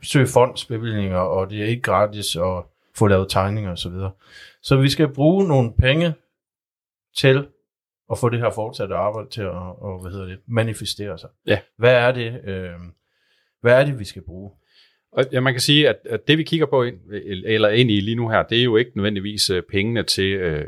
søge 0.02 0.26
fondsbevillinger, 0.26 1.18
og 1.18 1.50
det 1.50 1.62
er 1.62 1.66
ikke 1.66 1.82
gratis 1.82 2.36
at 2.36 2.62
få 2.94 3.06
lavet 3.06 3.30
tegninger 3.30 3.72
osv. 3.72 3.92
Så, 3.92 4.10
så 4.62 4.76
vi 4.76 4.88
skal 4.88 5.08
bruge 5.08 5.48
nogle 5.48 5.72
penge 5.78 6.14
til 7.16 7.46
at 8.10 8.18
få 8.18 8.28
det 8.28 8.38
her 8.38 8.50
fortsatte 8.50 8.94
arbejde 8.94 9.30
til 9.30 9.42
at 9.42 9.48
og, 9.48 9.98
hvad 10.02 10.12
hedder 10.12 10.26
det, 10.26 10.38
manifestere 10.46 11.18
sig. 11.18 11.28
Ja. 11.46 11.58
Hvad 11.76 11.94
er 11.94 12.12
det, 12.12 12.40
øh, 12.44 12.70
hvad 13.60 13.80
er 13.80 13.84
det, 13.84 13.98
vi 13.98 14.04
skal 14.04 14.22
bruge? 14.22 14.50
Og 15.12 15.24
ja, 15.32 15.40
man 15.40 15.54
kan 15.54 15.60
sige, 15.60 15.88
at, 15.88 15.96
at 16.10 16.28
det 16.28 16.38
vi 16.38 16.42
kigger 16.42 16.66
på, 16.66 16.82
ind, 16.82 16.96
eller 17.44 17.68
ind 17.68 17.90
i 17.90 18.00
lige 18.00 18.14
nu 18.14 18.28
her, 18.28 18.42
det 18.42 18.58
er 18.58 18.64
jo 18.64 18.76
ikke 18.76 18.90
nødvendigvis 18.94 19.50
øh, 19.50 19.62
pengene 19.62 20.02
til 20.02 20.32
øh, 20.32 20.64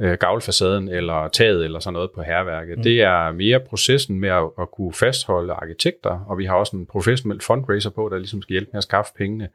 øh, 0.00 0.12
gavlfacaden 0.12 0.88
eller 0.88 1.28
taget 1.28 1.64
eller 1.64 1.78
sådan 1.78 1.92
noget 1.92 2.10
på 2.14 2.22
herværket. 2.22 2.76
Mm. 2.76 2.82
Det 2.82 3.02
er 3.02 3.32
mere 3.32 3.60
processen 3.60 4.20
med 4.20 4.28
at, 4.28 4.50
at 4.60 4.70
kunne 4.70 4.92
fastholde 4.92 5.52
arkitekter, 5.52 6.24
og 6.28 6.38
vi 6.38 6.44
har 6.44 6.54
også 6.54 6.76
en 6.76 6.86
professionel 6.86 7.40
fundraiser 7.40 7.90
på, 7.90 8.08
der 8.08 8.18
ligesom 8.18 8.42
skal 8.42 8.52
hjælpe 8.52 8.70
med 8.72 8.78
at 8.78 8.84
skaffe 8.84 9.12
pengene. 9.16 9.48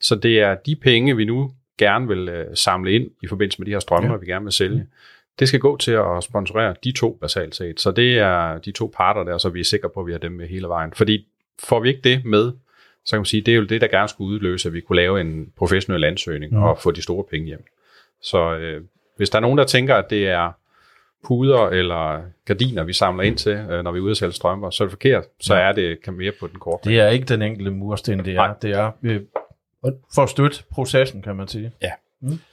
Så 0.00 0.14
det 0.14 0.40
er 0.40 0.54
de 0.54 0.76
penge, 0.76 1.16
vi 1.16 1.24
nu 1.24 1.52
gerne 1.78 2.08
vil 2.08 2.28
øh, 2.28 2.56
samle 2.56 2.92
ind 2.92 3.10
i 3.22 3.26
forbindelse 3.26 3.58
med 3.58 3.66
de 3.66 3.70
her 3.70 3.80
strømmer, 3.80 4.10
ja. 4.10 4.16
vi 4.16 4.26
gerne 4.26 4.44
vil 4.44 4.52
sælge. 4.52 4.78
Mm. 4.78 4.88
Det 5.38 5.48
skal 5.48 5.60
gå 5.60 5.76
til 5.76 5.92
at 5.92 6.22
sponsorere 6.24 6.74
de 6.84 6.92
to 6.92 7.18
basalt 7.20 7.54
set. 7.54 7.80
Så 7.80 7.90
det 7.90 8.18
er 8.18 8.58
de 8.58 8.72
to 8.72 8.92
parter 8.96 9.24
der, 9.24 9.38
så 9.38 9.48
vi 9.48 9.60
er 9.60 9.64
sikre 9.64 9.88
på, 9.94 10.00
at 10.00 10.06
vi 10.06 10.12
har 10.12 10.18
dem 10.18 10.32
med 10.32 10.48
hele 10.48 10.68
vejen. 10.68 10.92
Fordi 10.92 11.26
får 11.58 11.80
vi 11.80 11.88
ikke 11.88 12.00
det 12.04 12.24
med, 12.24 12.52
så 13.04 13.10
kan 13.10 13.18
man 13.18 13.24
sige, 13.24 13.40
det 13.40 13.52
er 13.52 13.56
jo 13.58 13.64
det, 13.64 13.80
der 13.80 13.86
gerne 13.86 14.08
skulle 14.08 14.28
udløse, 14.34 14.68
at 14.68 14.72
vi 14.72 14.80
kunne 14.80 14.96
lave 14.96 15.20
en 15.20 15.52
professionel 15.56 16.04
ansøgning 16.04 16.52
mm. 16.52 16.62
og 16.62 16.78
få 16.78 16.90
de 16.90 17.02
store 17.02 17.24
penge 17.30 17.46
hjem. 17.46 17.64
Så 18.22 18.56
øh, 18.56 18.82
hvis 19.16 19.30
der 19.30 19.36
er 19.38 19.40
nogen, 19.40 19.58
der 19.58 19.64
tænker, 19.64 19.94
at 19.94 20.10
det 20.10 20.28
er 20.28 20.52
puder 21.26 21.68
eller 21.68 22.22
gardiner, 22.44 22.84
vi 22.84 22.92
samler 22.92 23.22
ind 23.24 23.36
til, 23.36 23.52
øh, 23.52 23.84
når 23.84 23.92
vi 23.92 23.98
er 23.98 24.02
ude 24.02 24.10
at 24.10 24.16
sælge 24.16 24.32
strømper, 24.32 24.70
så 24.70 24.84
er 24.84 24.86
det 24.86 24.92
forkert. 24.92 25.24
Så 25.40 25.54
Ja. 25.54 25.60
er 25.60 25.72
det 25.72 26.02
kan 26.02 26.14
mere 26.14 26.32
på 26.40 26.46
den 26.46 26.58
korte. 26.58 26.90
Det 26.90 27.00
er 27.00 27.08
ikke 27.08 27.24
den 27.26 27.42
enkelte 27.42 27.70
mursten, 27.70 28.18
det 28.18 28.28
er. 28.28 28.34
Nej. 28.34 28.54
Det 28.62 28.70
er 28.70 28.90
øh, 29.02 29.20
for 30.14 30.22
at 30.22 30.28
støtte 30.28 30.62
processen, 30.70 31.22
kan 31.22 31.36
man 31.36 31.48
sige. 31.48 31.72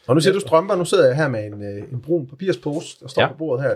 Og 0.07 0.15
nu 0.15 0.21
ser 0.21 0.33
du 0.33 0.39
strømper, 0.39 0.75
nu 0.75 0.85
sidder 0.85 1.07
jeg 1.07 1.15
her 1.15 1.27
med 1.27 1.45
en, 1.45 1.63
øh, 1.63 1.93
en 1.93 2.01
brun 2.01 2.27
papirspose, 2.27 2.97
der 3.01 3.07
står. 3.07 3.21
Ja. 3.21 3.27
på 3.27 3.33
bordet 3.37 3.63
her. 3.63 3.75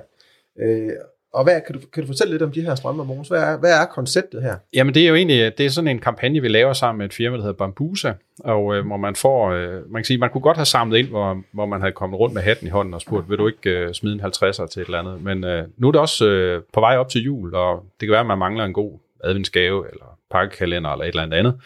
Øh, 0.59 0.91
og 1.33 1.43
hvad, 1.43 1.61
kan, 1.67 1.75
du, 1.75 1.81
kan 1.93 2.03
du 2.03 2.07
fortælle 2.07 2.33
lidt 2.33 2.41
om 2.41 2.51
de 2.51 2.61
her 2.61 2.75
strømper, 2.75 3.03
Mogens? 3.03 3.27
Hvad 3.27 3.43
er, 3.43 3.57
hvad 3.57 3.81
er 3.81 3.85
konceptet 3.85 4.43
her? 4.43 4.55
Jamen 4.73 4.93
det 4.93 5.03
er 5.03 5.07
jo 5.07 5.15
egentlig 5.15 5.57
det 5.57 5.65
er 5.65 5.69
sådan 5.69 5.87
en 5.87 5.99
kampagne, 5.99 6.41
vi 6.41 6.47
laver 6.47 6.73
sammen 6.73 6.97
med 6.97 7.05
et 7.05 7.13
firma, 7.13 7.35
der 7.35 7.41
hedder 7.41 7.57
Bambusa, 7.57 8.13
og 8.39 8.75
øh, 8.75 8.85
hvor 8.85 8.97
man 8.97 9.15
får, 9.15 9.51
øh, 9.51 9.91
man 9.91 10.01
kan 10.01 10.05
sige, 10.05 10.17
man 10.17 10.29
kunne 10.29 10.41
godt 10.41 10.57
have 10.57 10.65
samlet 10.65 10.97
ind, 10.97 11.07
hvor, 11.07 11.41
hvor 11.53 11.65
man 11.65 11.81
havde 11.81 11.93
kommet 11.93 12.19
rundt 12.19 12.33
med 12.33 12.41
hatten 12.41 12.67
i 12.67 12.69
hånden 12.69 12.93
og 12.93 13.01
spurgt, 13.01 13.29
vil 13.29 13.37
du 13.37 13.47
ikke 13.47 13.69
øh, 13.69 13.93
smide 13.93 14.13
en 14.13 14.21
50'er 14.21 14.67
til 14.67 14.81
et 14.81 14.85
eller 14.85 14.99
andet? 14.99 15.23
Men 15.23 15.43
øh, 15.43 15.67
nu 15.77 15.87
er 15.87 15.91
det 15.91 16.01
også 16.01 16.25
øh, 16.25 16.61
på 16.73 16.79
vej 16.79 16.97
op 16.97 17.09
til 17.09 17.21
jul, 17.21 17.55
og 17.55 17.83
det 17.99 18.07
kan 18.07 18.11
være, 18.11 18.19
at 18.19 18.27
man 18.27 18.37
mangler 18.37 18.65
en 18.65 18.73
god 18.73 18.99
adventsgave, 19.23 19.85
eller 19.91 20.17
pakkekalender, 20.31 20.91
eller 20.91 21.05
et 21.05 21.09
eller 21.09 21.23
andet 21.23 21.37
andet. 21.37 21.59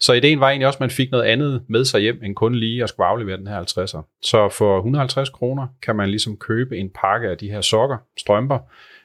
Så 0.00 0.12
ideen 0.12 0.40
var 0.40 0.48
egentlig 0.48 0.66
også, 0.66 0.76
at 0.76 0.80
man 0.80 0.90
fik 0.90 1.10
noget 1.10 1.24
andet 1.24 1.62
med 1.68 1.84
sig 1.84 2.00
hjem, 2.00 2.20
end 2.22 2.34
kun 2.34 2.54
lige 2.54 2.82
at 2.82 2.88
skulle 2.88 3.06
aflevere 3.06 3.36
den 3.36 3.46
her 3.46 3.62
50'er. 3.62 4.18
Så 4.22 4.48
for 4.48 4.76
150 4.76 5.28
kroner 5.28 5.66
kan 5.82 5.96
man 5.96 6.08
ligesom 6.08 6.36
købe 6.36 6.76
en 6.76 6.90
pakke 6.90 7.28
af 7.28 7.38
de 7.38 7.50
her 7.50 7.60
sokker, 7.60 7.96
strømper, 8.18 8.58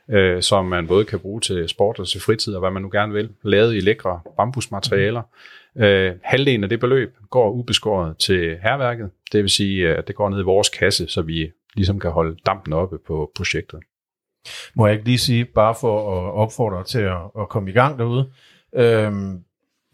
øh, 0.10 0.41
som 0.41 0.65
man 0.65 0.88
både 0.88 1.05
kan 1.05 1.19
bruge 1.19 1.41
til 1.41 1.69
sport 1.69 2.00
og 2.00 2.07
til 2.07 2.22
fritid, 2.22 2.53
og 2.53 2.60
hvad 2.60 2.72
man 2.72 2.81
nu 2.81 2.89
gerne 2.91 3.13
vil, 3.13 3.29
lavet 3.43 3.75
i 3.75 3.79
lækre 3.79 4.19
bambusmaterialer. 4.38 5.22
Øh, 5.77 6.12
halvdelen 6.24 6.63
af 6.63 6.69
det 6.69 6.79
beløb 6.79 7.15
går 7.29 7.51
ubeskåret 7.51 8.17
til 8.17 8.57
herværket, 8.63 9.10
det 9.31 9.41
vil 9.41 9.50
sige, 9.50 9.89
at 9.89 10.07
det 10.07 10.15
går 10.15 10.29
ned 10.29 10.39
i 10.39 10.43
vores 10.43 10.69
kasse, 10.69 11.07
så 11.07 11.22
vi 11.22 11.51
ligesom 11.75 12.00
kan 12.00 12.12
holde 12.12 12.38
dampen 12.45 12.74
oppe 12.74 12.98
på 13.07 13.31
projektet. 13.36 13.79
Må 14.75 14.88
jeg 14.88 14.93
ikke 14.93 15.05
lige 15.05 15.17
sige, 15.17 15.45
bare 15.45 15.75
for 15.81 16.17
at 16.17 16.33
opfordre 16.33 16.77
dig 16.77 16.85
til 16.85 17.00
at, 17.00 17.17
at 17.39 17.50
komme 17.50 17.69
i 17.69 17.73
gang 17.73 18.00
derude. 18.00 18.29
Øhm, 18.75 19.39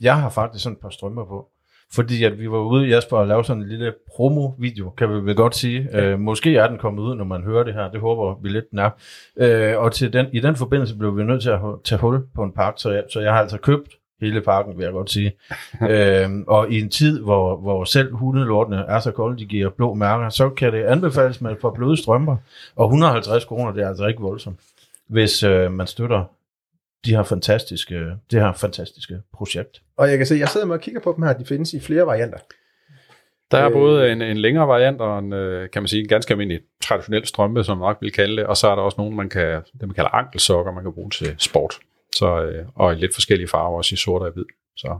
jeg 0.01 0.15
har 0.15 0.29
faktisk 0.29 0.63
sådan 0.63 0.75
et 0.75 0.81
par 0.81 0.89
strømper 0.89 1.25
på. 1.25 1.47
Fordi 1.93 2.23
at 2.23 2.39
vi 2.39 2.51
var 2.51 2.57
ude, 2.57 2.87
Jasper, 2.87 3.17
og 3.17 3.27
lave 3.27 3.45
sådan 3.45 3.61
en 3.63 3.69
lille 3.69 3.93
promo-video, 4.15 4.89
kan 4.89 5.09
vi 5.09 5.25
vel 5.25 5.35
godt 5.35 5.55
sige. 5.55 5.87
Ja. 5.91 6.05
Øh, 6.05 6.19
måske 6.19 6.57
er 6.57 6.67
den 6.67 6.77
kommet 6.77 7.03
ud, 7.03 7.15
når 7.15 7.25
man 7.25 7.43
hører 7.43 7.63
det 7.63 7.73
her. 7.73 7.91
Det 7.91 7.99
håber 7.99 8.41
vi 8.41 8.49
lidt, 8.49 8.71
den 8.71 8.79
er. 8.79 8.89
Øh, 9.37 9.77
og 9.79 9.91
til 9.91 10.13
den, 10.13 10.25
i 10.33 10.39
den 10.39 10.55
forbindelse 10.55 10.97
blev 10.97 11.17
vi 11.17 11.23
nødt 11.23 11.41
til 11.41 11.49
at 11.49 11.59
tage 11.83 11.99
hul 11.99 12.21
på 12.35 12.43
en 12.43 12.51
pakke, 12.51 12.81
så 12.81 12.91
jeg, 12.91 13.03
så 13.09 13.19
jeg 13.19 13.33
har 13.33 13.39
altså 13.39 13.57
købt 13.57 13.98
hele 14.21 14.41
pakken, 14.41 14.77
vil 14.77 14.83
jeg 14.83 14.91
godt 14.93 15.11
sige. 15.11 15.31
øhm, 15.89 16.43
og 16.47 16.71
i 16.71 16.81
en 16.81 16.89
tid, 16.89 17.19
hvor, 17.21 17.55
hvor 17.57 17.83
selv 17.83 18.13
hundelortene 18.13 18.85
er 18.87 18.99
så 18.99 19.11
kolde, 19.11 19.37
de 19.37 19.45
giver 19.45 19.69
blå 19.69 19.93
mærker, 19.93 20.29
så 20.29 20.49
kan 20.49 20.73
det 20.73 20.83
anbefales 20.83 21.41
med 21.41 21.51
et 21.51 21.57
par 21.57 21.71
bløde 21.71 21.97
strømper. 21.97 22.35
Og 22.75 22.85
150 22.85 23.45
kroner, 23.45 23.71
det 23.71 23.83
er 23.83 23.87
altså 23.87 24.05
ikke 24.07 24.21
voldsomt, 24.21 24.59
hvis 25.07 25.43
øh, 25.43 25.71
man 25.71 25.87
støtter 25.87 26.23
de 27.05 27.15
her 27.15 27.23
fantastiske, 27.23 27.95
det 28.31 28.41
her 28.41 28.53
fantastiske 28.53 29.17
projekt. 29.33 29.81
Og 29.97 30.09
jeg 30.09 30.17
kan 30.17 30.27
se, 30.27 30.35
jeg 30.35 30.49
sidder 30.49 30.65
med 30.67 30.75
og 30.75 30.81
kigger 30.81 31.01
på 31.01 31.13
dem 31.15 31.23
her, 31.23 31.33
de 31.33 31.45
findes 31.45 31.73
i 31.73 31.79
flere 31.79 32.05
varianter. 32.05 32.37
Der 33.51 33.57
er 33.57 33.67
Øh. 33.67 33.73
både 33.73 34.11
en, 34.11 34.21
en 34.21 34.37
længere 34.37 34.67
variant 34.67 35.01
og 35.01 35.19
en, 35.19 35.33
øh, 35.33 35.69
kan 35.69 35.81
man 35.81 35.87
sige, 35.87 36.01
en 36.01 36.07
ganske 36.07 36.31
almindelig 36.31 36.61
traditionel 36.83 37.25
strømpe, 37.25 37.63
som 37.63 37.77
man 37.77 37.85
nok 37.87 37.97
vil 38.01 38.11
kalde 38.11 38.37
det, 38.37 38.45
og 38.45 38.57
så 38.57 38.67
er 38.67 38.75
der 38.75 38.81
også 38.81 38.95
nogle, 38.97 39.15
man 39.15 39.29
kan, 39.29 39.61
det 39.73 39.81
man 39.81 39.93
kalder 39.93 40.09
ankelsokker, 40.09 40.71
man 40.71 40.83
kan 40.83 40.93
bruge 40.93 41.09
til 41.09 41.35
sport. 41.37 41.79
Så, 42.15 42.43
øh, 42.43 42.65
og 42.75 42.93
i 42.93 42.95
lidt 42.95 43.13
forskellige 43.13 43.47
farver, 43.47 43.77
også 43.77 43.93
i 43.93 43.95
sort 43.95 44.21
og 44.21 44.31
hvid. 44.31 44.45
Så, 44.75 44.99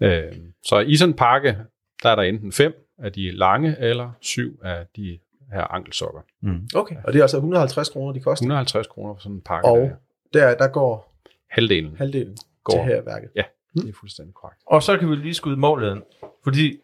øh, 0.00 0.32
så 0.64 0.78
i 0.78 0.96
sådan 0.96 1.12
en 1.12 1.16
pakke, 1.16 1.56
der 2.02 2.10
er 2.10 2.14
der 2.14 2.22
enten 2.22 2.52
fem 2.52 2.86
af 2.98 3.12
de 3.12 3.30
lange, 3.30 3.76
eller 3.78 4.10
syv 4.20 4.60
af 4.62 4.86
de 4.96 5.18
her 5.52 5.74
ankelsokker. 5.74 6.20
Mm. 6.40 6.68
Okay. 6.74 6.96
Og 7.04 7.12
det 7.12 7.18
er 7.18 7.24
altså 7.24 7.36
150 7.36 7.88
kroner, 7.88 8.12
de 8.12 8.20
koster. 8.20 8.42
150 8.42 8.86
kroner 8.86 9.14
for 9.14 9.20
sådan 9.20 9.36
en 9.36 9.40
pakke. 9.40 9.68
Og 9.68 9.90
der. 10.32 10.54
der, 10.54 10.68
går 10.68 11.16
halvdelen 11.50 11.96
halvdelen 11.96 12.36
går. 12.64 12.72
til 12.72 12.82
her 12.82 13.02
værket. 13.02 13.30
Ja, 13.34 13.42
det 13.74 13.88
er 13.88 13.92
fuldstændig 14.00 14.34
korrekt. 14.34 14.62
Og 14.66 14.82
så 14.82 14.98
kan 14.98 15.10
vi 15.10 15.14
lige 15.14 15.34
skyde 15.34 15.56
målet 15.56 15.94
ind, 15.94 16.02
fordi 16.44 16.80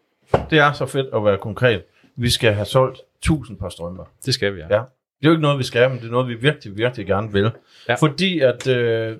det 0.49 0.59
er 0.59 0.73
så 0.73 0.85
fedt 0.85 1.07
at 1.15 1.25
være 1.25 1.37
konkret. 1.37 1.83
Vi 2.15 2.29
skal 2.29 2.53
have 2.53 2.65
solgt 2.65 3.01
1000 3.17 3.57
par 3.57 3.69
strømper. 3.69 4.03
Det 4.25 4.33
skal 4.33 4.55
vi, 4.55 4.59
ja. 4.59 4.75
Ja. 4.75 4.83
Det 5.23 5.27
er 5.27 5.31
jo 5.31 5.35
ikke 5.35 5.41
noget, 5.41 5.59
vi 5.59 5.63
skal, 5.63 5.89
men 5.89 5.99
det 5.99 6.07
er 6.07 6.11
noget, 6.11 6.27
vi 6.27 6.33
virkelig, 6.33 6.77
virkelig 6.77 7.07
gerne 7.07 7.31
vil. 7.31 7.51
Ja. 7.89 7.95
Fordi 7.95 8.39
at 8.39 8.67
øh, 8.67 9.17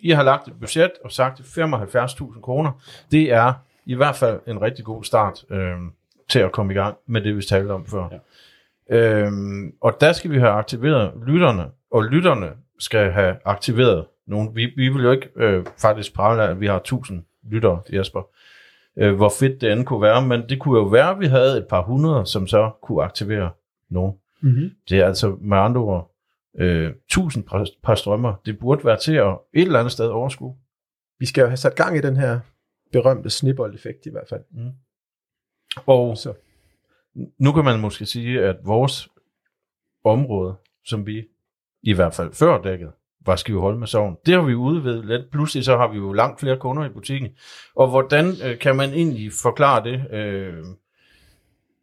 I 0.00 0.10
har 0.10 0.22
lagt 0.22 0.48
et 0.48 0.54
budget 0.60 0.90
og 1.04 1.12
sagt 1.12 1.40
75.000 1.40 2.40
kroner. 2.40 2.72
Det 3.10 3.32
er 3.32 3.52
i 3.84 3.94
hvert 3.94 4.16
fald 4.16 4.40
en 4.46 4.62
rigtig 4.62 4.84
god 4.84 5.04
start 5.04 5.44
øh, 5.50 5.76
til 6.28 6.38
at 6.38 6.52
komme 6.52 6.72
i 6.72 6.76
gang 6.76 6.96
med 7.06 7.20
det, 7.20 7.36
vi 7.36 7.42
talte 7.42 7.70
om 7.72 7.86
før. 7.86 8.08
Ja. 8.90 8.96
Øhm, 8.96 9.74
og 9.80 9.96
der 10.00 10.12
skal 10.12 10.30
vi 10.30 10.38
have 10.38 10.50
aktiveret 10.50 11.12
lytterne, 11.26 11.66
og 11.90 12.04
lytterne 12.04 12.50
skal 12.78 13.12
have 13.12 13.36
aktiveret 13.44 14.04
nogen. 14.26 14.56
Vi, 14.56 14.72
vi 14.76 14.88
vil 14.88 15.02
jo 15.02 15.10
ikke 15.10 15.28
øh, 15.36 15.64
faktisk 15.78 16.14
prale 16.14 16.42
af, 16.42 16.50
at 16.50 16.60
vi 16.60 16.66
har 16.66 16.76
1000 16.76 17.24
lyttere, 17.50 17.80
Jesper. 17.92 18.22
Øh, 18.96 19.14
hvor 19.14 19.32
fedt 19.38 19.60
det 19.60 19.72
end 19.72 19.84
kunne 19.84 20.02
være, 20.02 20.22
men 20.22 20.48
det 20.48 20.58
kunne 20.58 20.78
jo 20.78 20.84
være, 20.84 21.10
at 21.10 21.20
vi 21.20 21.26
havde 21.26 21.58
et 21.58 21.66
par 21.66 21.82
hundrede, 21.82 22.26
som 22.26 22.46
så 22.46 22.70
kunne 22.82 23.04
aktivere 23.04 23.50
nogen. 23.90 24.14
Mm-hmm. 24.46 24.70
Det 24.88 24.98
er 24.98 25.06
altså 25.06 25.36
med 25.40 25.56
andre 25.58 25.80
ord 25.80 26.14
øh, 26.58 26.90
1000 26.90 27.44
par, 27.44 27.66
par 27.82 27.94
strømmer. 27.94 28.34
Det 28.46 28.58
burde 28.58 28.84
være 28.84 28.98
til 28.98 29.14
at 29.14 29.38
et 29.54 29.62
eller 29.62 29.78
andet 29.78 29.92
sted 29.92 30.06
overskue. 30.06 30.56
Vi 31.18 31.26
skal 31.26 31.42
jo 31.42 31.46
have 31.46 31.56
sat 31.56 31.74
gang 31.76 31.96
i 31.96 32.00
den 32.00 32.16
her 32.16 32.40
berømte 32.92 33.30
snibbold-effekt 33.30 34.06
i 34.06 34.10
hvert 34.10 34.28
fald. 34.28 34.42
Mm. 34.50 34.70
Og 35.86 36.16
Så. 36.16 36.34
nu 37.38 37.52
kan 37.52 37.64
man 37.64 37.80
måske 37.80 38.06
sige, 38.06 38.44
at 38.44 38.56
vores 38.64 39.08
område, 40.04 40.54
som 40.84 41.06
vi 41.06 41.24
i 41.82 41.92
hvert 41.92 42.14
fald 42.14 42.32
før 42.32 42.62
dækket, 42.62 42.92
var 43.26 43.36
Skive 43.36 43.78
med 43.78 43.86
Sogn. 43.86 44.16
Det 44.26 44.34
har 44.34 44.42
vi 44.42 44.54
udvidet 44.54 45.06
lidt. 45.06 45.30
Pludselig 45.30 45.64
så 45.64 45.76
har 45.76 45.88
vi 45.88 45.96
jo 45.96 46.12
langt 46.12 46.40
flere 46.40 46.56
kunder 46.56 46.84
i 46.84 46.88
butikken. 46.88 47.28
Og 47.74 47.88
hvordan 47.88 48.26
øh, 48.44 48.58
kan 48.58 48.76
man 48.76 48.92
egentlig 48.92 49.32
forklare 49.42 49.84
det 49.84 50.12
øh, 50.12 50.64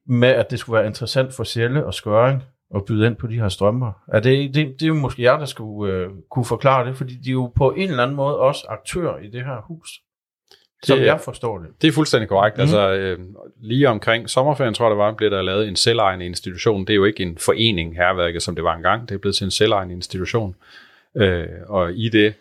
med, 0.05 0.29
at 0.29 0.51
det 0.51 0.59
skulle 0.59 0.77
være 0.77 0.87
interessant 0.87 1.33
for 1.33 1.43
Sjælle 1.43 1.85
og 1.85 1.93
Skøring 1.93 2.43
at 2.75 2.85
byde 2.85 3.07
ind 3.07 3.15
på 3.15 3.27
de 3.27 3.39
her 3.39 3.49
strømper? 3.49 3.91
Er 4.07 4.19
det, 4.19 4.55
det, 4.55 4.67
det 4.79 4.81
er 4.81 4.87
jo 4.87 4.93
måske 4.93 5.21
jer, 5.23 5.37
der 5.37 5.45
skulle 5.45 5.93
øh, 5.93 6.09
kunne 6.31 6.45
forklare 6.45 6.87
det, 6.87 6.97
fordi 6.97 7.13
de 7.15 7.29
er 7.29 7.33
jo 7.33 7.51
på 7.55 7.71
en 7.71 7.89
eller 7.89 8.03
anden 8.03 8.15
måde 8.15 8.37
også 8.39 8.65
aktører 8.69 9.17
i 9.19 9.27
det 9.27 9.45
her 9.45 9.65
hus. 9.67 9.89
Som 10.83 10.97
Det- 10.97 11.05
jeg 11.05 11.19
forstår 11.21 11.57
det. 11.57 11.67
Det 11.81 11.87
er 11.87 11.91
fuldstændig 11.91 12.29
korrekt. 12.29 12.57
Mm. 12.57 12.61
Altså, 12.61 12.91
øh, 12.93 13.19
lige 13.61 13.89
omkring 13.89 14.29
sommerferien, 14.29 14.73
tror 14.73 14.85
jeg 14.85 14.91
det 14.91 14.97
var, 14.97 15.11
blev 15.13 15.31
der 15.31 15.41
lavet 15.41 15.67
en 15.67 15.75
selvejende 15.75 16.25
institution. 16.25 16.81
Det 16.81 16.89
er 16.89 16.95
jo 16.95 17.05
ikke 17.05 17.23
en 17.23 17.37
forening 17.37 17.95
herværket, 17.95 18.41
som 18.43 18.55
det 18.55 18.63
var 18.63 18.75
engang. 18.75 19.09
Det 19.09 19.15
er 19.15 19.19
blevet 19.19 19.35
til 19.35 19.45
en 19.45 19.51
selvejende 19.51 19.93
institution. 19.95 20.55
Øh, 21.17 21.47
og 21.67 21.93
i 21.93 22.09
det 22.09 22.33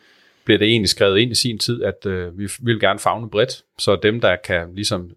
blev 0.45 0.59
det 0.59 0.69
egentlig 0.69 0.89
skrevet 0.89 1.19
ind 1.19 1.33
i 1.33 1.35
sin 1.35 1.59
tid, 1.59 1.83
at 1.83 2.07
øh, 2.07 2.39
vi 2.39 2.49
vil 2.63 2.81
gerne 2.81 2.99
fagne 2.99 3.31
bredt, 3.31 3.63
så 3.79 3.97
dem, 3.97 4.21
der 4.21 4.37
kan 4.37 4.75
ligesom 4.75 5.11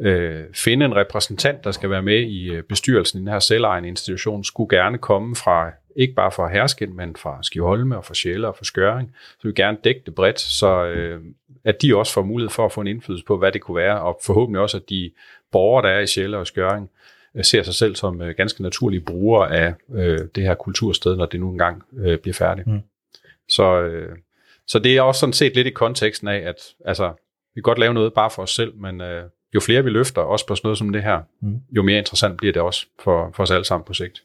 øh, 0.00 0.44
finde 0.54 0.86
en 0.86 0.96
repræsentant, 0.96 1.64
der 1.64 1.70
skal 1.70 1.90
være 1.90 2.02
med 2.02 2.20
i 2.20 2.50
øh, 2.50 2.62
bestyrelsen 2.62 3.18
i 3.18 3.20
den 3.20 3.28
her 3.28 3.38
selvejende 3.38 3.88
institution, 3.88 4.44
skulle 4.44 4.76
gerne 4.76 4.98
komme 4.98 5.36
fra, 5.36 5.70
ikke 5.96 6.14
bare 6.14 6.32
fra 6.32 6.48
Hersken, 6.48 6.96
men 6.96 7.16
fra 7.16 7.38
Skiholme 7.42 7.96
og 7.96 8.04
fra 8.04 8.14
Sjæle 8.14 8.48
og 8.48 8.56
fra 8.56 8.64
Skøring. 8.64 9.14
Så 9.20 9.38
vi 9.42 9.48
vil 9.48 9.54
gerne 9.54 9.78
dække 9.84 10.02
det 10.06 10.14
bredt, 10.14 10.40
så 10.40 10.84
øh, 10.84 11.20
at 11.64 11.82
de 11.82 11.96
også 11.96 12.12
får 12.12 12.22
mulighed 12.22 12.50
for 12.50 12.64
at 12.64 12.72
få 12.72 12.80
en 12.80 12.86
indflydelse 12.86 13.24
på, 13.24 13.38
hvad 13.38 13.52
det 13.52 13.60
kunne 13.60 13.76
være, 13.76 14.00
og 14.00 14.20
forhåbentlig 14.24 14.62
også, 14.62 14.76
at 14.76 14.90
de 14.90 15.10
borgere, 15.52 15.88
der 15.88 15.94
er 15.94 16.00
i 16.00 16.06
Sjæle 16.06 16.38
og 16.38 16.46
Skøring, 16.46 16.90
øh, 17.36 17.44
ser 17.44 17.62
sig 17.62 17.74
selv 17.74 17.96
som 17.96 18.22
øh, 18.22 18.34
ganske 18.36 18.62
naturlige 18.62 19.00
brugere 19.00 19.56
af 19.56 19.74
øh, 19.94 20.18
det 20.34 20.42
her 20.42 20.54
kultursted, 20.54 21.16
når 21.16 21.26
det 21.26 21.40
nu 21.40 21.50
engang 21.50 21.82
øh, 21.98 22.18
bliver 22.18 22.34
færdigt. 22.34 22.66
Mm. 22.66 22.80
Så, 23.48 23.80
øh, 23.82 24.16
så 24.66 24.78
det 24.78 24.96
er 24.96 25.02
også 25.02 25.18
sådan 25.18 25.32
set 25.32 25.54
lidt 25.54 25.66
i 25.66 25.70
konteksten 25.70 26.28
af, 26.28 26.36
at 26.36 26.56
altså, 26.84 27.08
vi 27.54 27.60
kan 27.60 27.62
godt 27.62 27.78
lave 27.78 27.94
noget 27.94 28.14
bare 28.14 28.30
for 28.30 28.42
os 28.42 28.54
selv, 28.54 28.76
men 28.76 29.00
øh, 29.00 29.24
jo 29.54 29.60
flere 29.60 29.84
vi 29.84 29.90
løfter, 29.90 30.20
også 30.22 30.46
på 30.46 30.54
sådan 30.54 30.66
noget 30.66 30.78
som 30.78 30.92
det 30.92 31.02
her, 31.02 31.20
Mm. 31.40 31.60
jo 31.70 31.82
mere 31.82 31.98
interessant 31.98 32.36
bliver 32.36 32.52
det 32.52 32.62
også 32.62 32.86
for, 33.04 33.30
for 33.34 33.42
os 33.42 33.50
alle 33.50 33.64
sammen 33.64 33.84
på 33.84 33.94
sigt. 33.94 34.22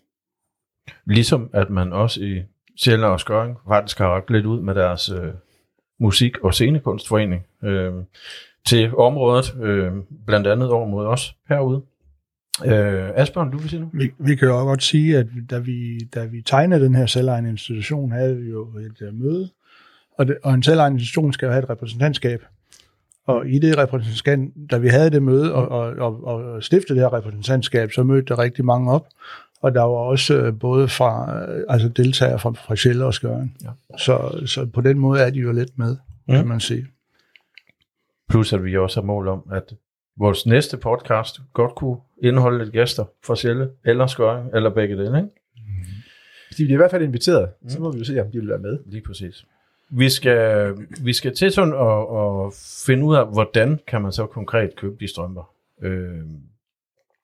Ligesom 1.05 1.49
at 1.53 1.69
man 1.69 1.93
også 1.93 2.21
i 2.23 2.43
Sjælland 2.77 3.11
og 3.11 3.19
Skøring 3.19 3.57
faktisk 3.67 3.97
har 3.97 4.07
rakt 4.07 4.29
lidt 4.29 4.45
ud 4.45 4.61
med 4.61 4.75
deres 4.75 5.09
øh, 5.09 5.33
musik- 5.99 6.37
og 6.43 6.53
scenekunstforening 6.53 7.45
øh, 7.63 7.93
til 8.65 8.95
området, 8.95 9.55
øh, 9.61 9.91
blandt 10.25 10.47
andet 10.47 10.69
over 10.69 10.87
mod 10.87 11.05
os 11.05 11.35
herude. 11.49 11.81
Øh, 12.65 13.09
Asbjørn, 13.15 13.51
du 13.51 13.57
vil 13.57 13.69
sige 13.69 13.79
nu? 13.79 13.89
Vi, 13.93 14.11
vi 14.19 14.35
kan 14.35 14.47
jo 14.47 14.55
også 14.55 14.65
godt 14.65 14.83
sige, 14.83 15.17
at 15.17 15.27
da 15.49 15.59
vi, 15.59 15.97
da 16.15 16.25
vi 16.25 16.41
tegnede 16.41 16.85
den 16.85 16.95
her 16.95 17.05
selvejende 17.05 17.49
institution, 17.49 18.11
havde 18.11 18.37
vi 18.37 18.49
jo 18.49 18.77
et 18.77 19.01
uh, 19.07 19.13
møde, 19.13 19.49
og, 20.17 20.27
det, 20.27 20.37
og 20.43 20.53
en 20.53 20.63
selvejende 20.63 20.95
institution 20.95 21.33
skal 21.33 21.45
jo 21.45 21.51
have 21.51 21.63
et 21.63 21.69
repræsentantskab. 21.69 22.43
Og 23.27 23.47
i 23.49 23.59
det 23.59 23.77
repræsentantskab, 23.77 24.39
da 24.71 24.77
vi 24.77 24.87
havde 24.87 25.09
det 25.09 25.23
møde 25.23 25.53
og, 25.53 25.67
og, 25.67 25.95
og, 25.99 26.23
og 26.23 26.63
stiftede 26.63 26.99
det 26.99 27.09
her 27.09 27.13
repræsentantskab, 27.17 27.91
så 27.91 28.03
mødte 28.03 28.27
der 28.27 28.39
rigtig 28.39 28.65
mange 28.65 28.91
op. 28.91 29.07
Og 29.61 29.73
der 29.73 29.81
var 29.81 29.87
også 29.97 30.35
øh, 30.37 30.59
både 30.59 30.87
fra, 30.87 31.41
øh, 31.49 31.63
altså 31.69 31.89
deltagere 31.89 32.39
fra, 32.39 32.51
fra 32.51 32.75
Sjælle 32.75 33.05
og 33.05 33.13
Skøren. 33.13 33.55
Ja. 33.63 33.69
Så, 33.97 34.41
så 34.45 34.65
på 34.65 34.81
den 34.81 34.99
måde 34.99 35.21
er 35.21 35.29
de 35.29 35.39
jo 35.39 35.51
lidt 35.51 35.77
med, 35.77 35.97
mm. 36.27 36.33
kan 36.33 36.41
Mm. 36.43 36.47
man 36.49 36.59
sige. 36.59 36.87
Plus 38.29 38.53
at 38.53 38.63
vi 38.63 38.77
også 38.77 39.01
har 39.01 39.05
mål 39.05 39.27
om, 39.27 39.43
at 39.51 39.73
vores 40.17 40.45
næste 40.45 40.77
podcast 40.77 41.39
godt 41.53 41.75
kunne 41.75 41.97
indeholde 42.23 42.59
lidt 42.59 42.71
gæster 42.71 43.05
fra 43.25 43.35
Sjælle 43.35 43.69
eller 43.85 44.07
Skøring, 44.07 44.49
eller 44.55 44.69
begge 44.69 44.97
dele, 44.97 45.17
ikke? 45.17 45.29
De 46.57 46.63
bliver 46.65 46.73
i 46.73 46.75
hvert 46.77 46.91
fald 46.91 47.03
inviteret. 47.03 47.49
Mm. 47.61 47.69
Så 47.69 47.79
må 47.79 47.91
vi 47.91 47.97
jo 47.97 48.03
se, 48.03 48.21
om 48.21 48.31
de 48.31 48.39
vil 48.39 48.49
være 48.49 48.59
med. 48.59 48.79
Lige 48.85 49.01
præcis. 49.07 49.45
Vi 49.89 50.09
skal, 50.09 50.73
vi 51.03 51.13
skal 51.13 51.35
til 51.35 51.51
sådan 51.51 51.73
at, 51.73 51.99
at 52.19 52.53
finde 52.85 53.05
ud 53.05 53.15
af, 53.15 53.27
hvordan 53.33 53.79
kan 53.87 54.01
man 54.01 54.11
så 54.11 54.25
konkret 54.25 54.75
købe 54.75 54.95
de 54.99 55.07
strømper. 55.07 55.53
Øh, 55.81 56.25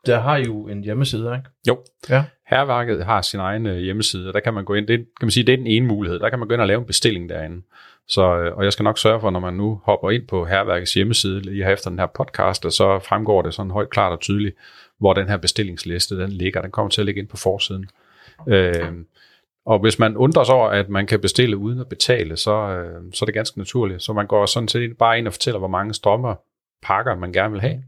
der 0.05 0.19
har 0.19 0.37
jo 0.37 0.67
en 0.67 0.83
hjemmeside, 0.83 1.35
ikke? 1.35 1.49
Jo. 1.67 1.79
Ja. 2.09 2.23
Herværket 2.47 3.05
har 3.05 3.21
sin 3.21 3.39
egen 3.39 3.65
øh, 3.65 3.77
hjemmeside, 3.77 4.27
og 4.27 4.33
der 4.33 4.39
kan 4.39 4.53
man 4.53 4.65
gå 4.65 4.73
ind, 4.73 4.87
det, 4.87 4.97
kan 4.97 5.25
man 5.25 5.31
sige, 5.31 5.43
det 5.43 5.53
er 5.53 5.57
den 5.57 5.67
ene 5.67 5.87
mulighed, 5.87 6.19
der 6.19 6.29
kan 6.29 6.39
man 6.39 6.47
gå 6.47 6.53
ind 6.53 6.61
og 6.61 6.67
lave 6.67 6.79
en 6.79 6.85
bestilling 6.85 7.29
derinde. 7.29 7.61
Så, 8.07 8.37
øh, 8.37 8.57
og 8.57 8.63
jeg 8.63 8.73
skal 8.73 8.83
nok 8.83 8.97
sørge 8.97 9.19
for, 9.19 9.29
når 9.29 9.39
man 9.39 9.53
nu 9.53 9.81
hopper 9.83 10.11
ind 10.11 10.27
på 10.27 10.45
Herværkets 10.45 10.93
hjemmeside, 10.93 11.39
lige 11.39 11.71
efter 11.71 11.89
den 11.89 11.99
her 11.99 12.05
podcast, 12.05 12.65
og 12.65 12.71
så 12.71 12.99
fremgår 12.99 13.41
det 13.41 13.53
sådan 13.53 13.71
højt, 13.71 13.89
klart 13.89 14.11
og 14.11 14.19
tydeligt, 14.19 14.55
hvor 14.99 15.13
den 15.13 15.29
her 15.29 15.37
bestillingsliste 15.37 16.19
den 16.19 16.29
ligger. 16.29 16.61
Den 16.61 16.71
kommer 16.71 16.89
til 16.89 17.01
at 17.01 17.05
ligge 17.05 17.21
ind 17.21 17.27
på 17.27 17.37
forsiden. 17.37 17.89
Øh, 18.47 18.91
og 19.65 19.79
hvis 19.79 19.99
man 19.99 20.17
undrer 20.17 20.43
sig 20.43 20.55
over, 20.55 20.69
at 20.69 20.89
man 20.89 21.07
kan 21.07 21.19
bestille 21.19 21.57
uden 21.57 21.79
at 21.79 21.89
betale, 21.89 22.37
så, 22.37 22.51
øh, 22.51 23.01
så 23.13 23.25
er 23.25 23.25
det 23.25 23.33
ganske 23.33 23.57
naturligt. 23.57 24.03
Så 24.03 24.13
man 24.13 24.27
går 24.27 24.45
sådan 24.45 24.67
set 24.67 24.97
bare 24.97 25.17
ind 25.17 25.27
og 25.27 25.33
fortæller, 25.33 25.59
hvor 25.59 25.67
mange 25.67 25.93
strømmer 25.93 26.35
pakker 26.81 27.15
man 27.15 27.33
gerne 27.33 27.51
vil 27.51 27.61
have. 27.61 27.83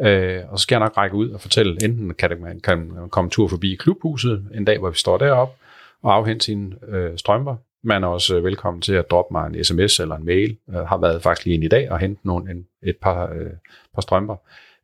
Øh, 0.00 0.42
og 0.48 0.58
så 0.58 0.62
skal 0.62 0.74
jeg 0.74 0.80
nok 0.80 0.96
række 0.96 1.16
ud 1.16 1.30
og 1.30 1.40
fortælle, 1.40 1.84
enten 1.84 2.14
kan, 2.14 2.30
det, 2.30 2.40
man, 2.40 2.60
kan 2.60 2.92
komme 3.10 3.30
tur 3.30 3.48
forbi 3.48 3.74
klubhuset 3.74 4.48
en 4.54 4.64
dag, 4.64 4.78
hvor 4.78 4.90
vi 4.90 4.98
står 4.98 5.18
deroppe 5.18 5.54
og 6.02 6.14
afhente 6.14 6.44
sine 6.44 6.76
øh, 6.88 7.18
strømper. 7.18 7.56
Man 7.82 8.04
er 8.04 8.08
også 8.08 8.36
øh, 8.36 8.44
velkommen 8.44 8.82
til 8.82 8.92
at 8.92 9.10
droppe 9.10 9.32
mig 9.32 9.46
en 9.46 9.64
sms 9.64 10.00
eller 10.00 10.16
en 10.16 10.24
mail. 10.24 10.56
Jeg 10.72 10.86
har 10.88 10.96
været 10.96 11.22
faktisk 11.22 11.44
lige 11.44 11.54
ind 11.54 11.64
i 11.64 11.68
dag 11.68 11.90
og 11.90 11.98
hente 11.98 12.26
nogle, 12.26 12.50
en, 12.50 12.66
et 12.82 12.96
par, 12.96 13.32
øh, 13.32 13.50
par 13.94 14.02
strømper. 14.02 14.36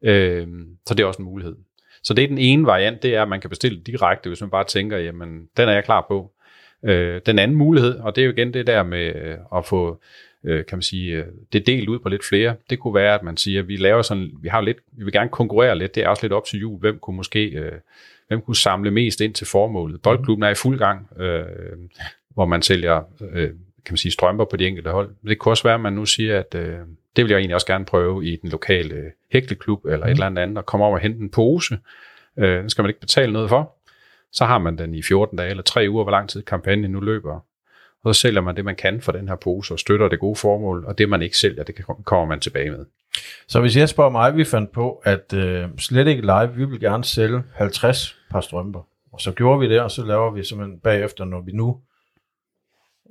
Øh, 0.03 0.49
så 0.87 0.95
det 0.95 1.03
er 1.03 1.07
også 1.07 1.23
en 1.23 1.29
mulighed. 1.29 1.57
Så 2.07 2.15
det 2.15 2.25
er 2.25 2.29
den 2.29 2.39
ene 2.39 2.67
variant, 2.67 3.03
det 3.03 3.15
er, 3.15 3.23
at 3.23 3.29
man 3.29 3.41
kan 3.41 3.51
bestille 3.51 3.81
direkte, 3.81 4.29
hvis 4.29 4.41
man 4.41 4.51
bare 4.51 4.65
tænker, 4.65 4.99
jamen, 4.99 5.49
den 5.57 5.69
er 5.69 5.73
jeg 5.73 5.85
klar 5.85 6.05
på. 6.09 6.33
Øh, 6.85 7.21
den 7.27 7.39
anden 7.39 7.57
mulighed, 7.57 7.99
og 7.99 8.17
det 8.17 8.23
er 8.23 8.27
jo 8.27 8.33
igen 8.33 8.55
det 8.55 8.67
der 8.67 8.83
med 8.83 9.15
øh, 9.15 9.37
at 9.57 9.67
få 9.67 10.01
øh, 10.45 10.67
kan 10.67 10.77
man 10.77 10.83
sige, 10.83 11.17
øh, 11.17 11.25
det 11.53 11.67
delt 11.67 11.89
ud 11.89 11.99
på 11.99 12.09
lidt 12.09 12.25
flere. 12.25 12.57
Det 12.71 12.79
kunne 12.79 12.95
være, 12.95 13.15
at 13.15 13.23
man 13.23 13.37
siger, 13.37 13.61
at 13.61 13.69
vi 13.69 13.77
laver 13.77 14.03
sådan, 14.03 14.31
vi 14.43 14.49
har 14.49 14.61
lidt, 14.61 14.77
vi 14.93 15.05
vil 15.05 15.13
gerne 15.13 15.31
konkurrere 15.31 15.79
lidt, 15.79 15.95
det 15.95 16.05
er 16.05 16.09
også 16.09 16.23
lidt 16.23 16.33
op 16.33 16.45
til 16.45 16.61
jul, 16.61 16.81
hvem 16.81 16.99
kunne 16.99 17.17
måske, 17.17 17.45
øh, 17.45 17.73
hvem 18.29 18.41
kunne 18.41 18.57
samle 18.57 18.91
mest 18.91 19.21
ind 19.21 19.35
til 19.35 19.47
formålet. 19.47 20.03
Boldklubben 20.03 20.43
er 20.43 20.51
i 20.51 20.55
fuld 20.55 20.79
gang, 20.79 21.21
øh, 21.21 21.45
hvor 22.35 22.47
man 22.47 22.63
sælger, 22.63 23.03
øh, 23.33 23.51
kan 23.87 23.93
man 23.93 23.97
sige, 23.97 24.13
strømper 24.13 24.45
på 24.45 24.57
de 24.57 24.67
enkelte 24.67 24.91
hold. 24.91 25.09
Men 25.23 25.31
det 25.31 25.39
kunne 25.39 25.53
også 25.53 25.63
være, 25.63 25.75
at 25.75 25.81
man 25.81 25.93
nu 25.93 26.05
siger, 26.05 26.39
at 26.39 26.55
øh, 26.55 26.79
det 27.17 27.25
vil 27.25 27.31
jeg 27.31 27.39
egentlig 27.39 27.55
også 27.55 27.67
gerne 27.67 27.85
prøve 27.85 28.27
i 28.27 28.37
den 28.37 28.51
lokale 28.51 28.95
øh, 28.95 29.11
hækleklub 29.33 29.85
eller 29.85 30.07
et 30.07 30.11
eller 30.11 30.27
andet 30.27 30.43
andet, 30.43 30.59
og 30.59 30.67
komme 30.67 30.87
over 30.87 30.95
og 30.95 31.01
hente 31.01 31.21
en 31.21 31.31
pose. 31.31 31.79
Øh, 32.39 32.59
den 32.59 32.71
skal 32.71 32.83
man 32.83 32.91
ikke 32.91 33.01
betale 33.01 33.33
noget 33.33 33.49
for. 33.49 33.77
Så 34.33 34.45
har 34.45 34.59
man 34.59 34.79
den 34.79 34.95
i 34.95 35.03
14 35.03 35.39
dage 35.39 35.51
eller 35.51 35.63
3 35.63 35.87
uger, 35.91 36.05
hvor 36.05 36.11
lang 36.11 36.29
tid 36.29 36.43
kampagnen 36.43 36.91
nu 36.91 37.01
løber. 37.01 37.41
Og 38.05 38.15
så 38.15 38.21
sælger 38.21 38.41
man 38.41 38.57
det, 38.57 38.65
man 38.65 38.77
kan 38.77 39.01
for 39.01 39.13
den 39.13 39.29
her 39.29 39.37
pose, 39.37 39.75
og 39.75 39.79
støtter 39.79 40.09
det 40.09 40.21
gode 40.21 40.37
formål, 40.37 40.85
og 40.85 40.99
det, 40.99 41.09
man 41.09 41.23
ikke 41.23 41.39
sælger, 41.39 41.63
det 41.63 41.75
kommer 42.05 42.25
man 42.25 42.41
tilbage 42.41 42.71
med. 42.71 42.87
Så 43.49 43.61
hvis 43.61 43.77
jeg 43.77 43.89
spørger 43.89 44.11
mig, 44.11 44.37
vi 44.37 44.45
fandt 44.45 44.73
på, 44.73 45.03
at 45.05 45.33
øh, 45.33 45.69
slet 45.79 46.09
ikke 46.09 46.23
live, 46.23 46.55
vi 46.55 46.65
vil 46.65 46.81
gerne 46.81 47.05
sælge 47.05 47.43
50 47.55 48.17
par 48.31 48.41
strømper. 48.41 48.81
Og 49.13 49.21
så 49.21 49.33
gjorde 49.33 49.61
vi 49.61 49.69
det, 49.69 49.81
og 49.81 49.91
så 49.91 50.05
laver 50.05 50.31
vi 50.31 50.45
simpelthen 50.45 50.81
bagefter, 50.81 51.25
når 51.25 51.41
vi 51.41 51.53
nu 51.53 51.81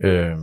øh, 0.04 0.36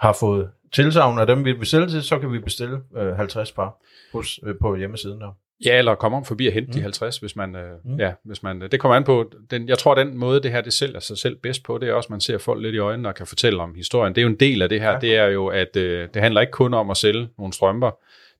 har 0.00 0.16
fået 0.20 0.50
tilsavn 0.72 1.18
af 1.18 1.26
dem, 1.26 1.44
vi 1.44 1.52
vil 1.52 1.66
sælge 1.66 1.88
til, 1.88 2.02
så 2.02 2.18
kan 2.18 2.32
vi 2.32 2.38
bestille 2.38 2.80
øh, 2.96 3.16
50 3.16 3.52
par 3.52 3.82
hos, 4.12 4.40
øh, 4.46 4.54
på 4.60 4.76
hjemmesiden 4.76 5.20
der. 5.20 5.36
Ja, 5.64 5.78
eller 5.78 5.94
komme 5.94 6.16
om 6.16 6.24
forbi 6.24 6.46
og 6.46 6.52
hente 6.52 6.66
mm. 6.66 6.72
de 6.72 6.80
50, 6.80 7.18
hvis 7.18 7.36
man, 7.36 7.56
øh, 7.56 7.72
mm. 7.84 7.96
ja, 7.98 8.12
hvis 8.24 8.42
man, 8.42 8.60
det 8.60 8.80
kommer 8.80 8.96
an 8.96 9.04
på, 9.04 9.32
den, 9.50 9.68
jeg 9.68 9.78
tror, 9.78 9.94
den 9.94 10.18
måde, 10.18 10.42
det 10.42 10.50
her 10.50 10.60
det 10.60 10.72
sælger 10.72 11.00
sig 11.00 11.18
selv 11.18 11.36
bedst 11.36 11.62
på, 11.62 11.78
det 11.78 11.88
er 11.88 11.92
også, 11.92 12.06
at 12.06 12.10
man 12.10 12.20
ser 12.20 12.38
folk 12.38 12.62
lidt 12.62 12.74
i 12.74 12.78
øjnene 12.78 13.08
og 13.08 13.14
kan 13.14 13.26
fortælle 13.26 13.62
om 13.62 13.74
historien. 13.74 14.14
Det 14.14 14.20
er 14.20 14.22
jo 14.22 14.28
en 14.28 14.40
del 14.40 14.62
af 14.62 14.68
det 14.68 14.80
her, 14.80 14.90
ja. 14.90 14.98
det 14.98 15.16
er 15.16 15.26
jo, 15.26 15.46
at 15.46 15.76
øh, 15.76 16.08
det 16.14 16.22
handler 16.22 16.40
ikke 16.40 16.50
kun 16.50 16.74
om 16.74 16.90
at 16.90 16.96
sælge 16.96 17.28
nogle 17.38 17.52
strømper, 17.52 17.90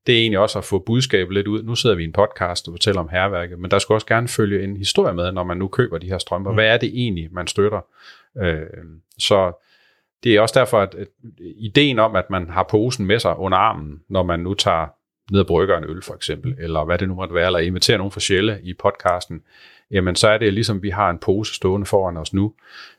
det 0.07 0.15
er 0.15 0.21
egentlig 0.21 0.39
også 0.39 0.59
at 0.59 0.65
få 0.65 0.79
budskabet 0.79 1.35
lidt 1.35 1.47
ud. 1.47 1.63
Nu 1.63 1.75
sidder 1.75 1.97
vi 1.97 2.03
i 2.03 2.07
en 2.07 2.13
podcast 2.13 2.69
og 2.69 2.73
fortæller 2.73 3.01
om 3.01 3.09
herværket, 3.09 3.59
men 3.59 3.71
der 3.71 3.79
skal 3.79 3.95
også 3.95 4.07
gerne 4.07 4.29
følge 4.29 4.65
en 4.65 4.77
historie 4.77 5.15
med, 5.15 5.33
når 5.33 5.45
man 5.45 5.57
nu 5.57 5.69
køber 5.69 5.99
de 5.99 6.07
her 6.07 6.19
strømper. 6.19 6.51
Mm. 6.51 6.55
Hvad 6.55 6.67
er 6.67 6.77
det 6.77 6.91
egentlig, 6.95 7.29
man 7.33 7.47
støtter? 7.47 7.81
Øh, 8.43 8.61
så 9.19 9.65
det 10.25 10.37
er 10.37 10.41
også 10.41 10.59
derfor, 10.59 10.81
at, 10.81 10.95
at 10.95 11.09
ideen 11.57 11.99
om, 11.99 12.17
at 12.17 12.31
man 12.31 12.51
har 12.51 12.63
posen 12.63 13.07
med 13.07 13.19
sig 13.19 13.37
under 13.37 13.59
armen, 13.59 14.01
når 14.09 14.23
man 14.23 14.41
nu 14.41 14.55
tager 14.55 14.87
ned 15.33 15.41
og 15.41 15.47
brygger 15.47 15.79
en 15.79 15.85
øl 15.85 16.03
for 16.03 16.15
eksempel, 16.15 16.55
eller 16.59 16.85
hvad 16.85 16.99
det 16.99 17.09
nu 17.09 17.15
måtte 17.15 17.35
være, 17.35 17.47
eller 17.47 17.59
inviterer 17.59 17.99
nogen 17.99 18.11
fra 18.11 18.21
Sjælle 18.21 18.61
i 18.63 18.75
podcasten, 18.75 19.43
jamen 19.91 20.17
så 20.17 20.29
er 20.29 20.39
det 20.39 20.53
ligesom, 20.53 20.83
vi 20.83 20.91
har 20.91 21.11
en 21.11 21.19
pose 21.19 21.55
stående 21.55 21.87
foran 21.87 22.17
os 22.17 22.33
nu, 22.33 22.55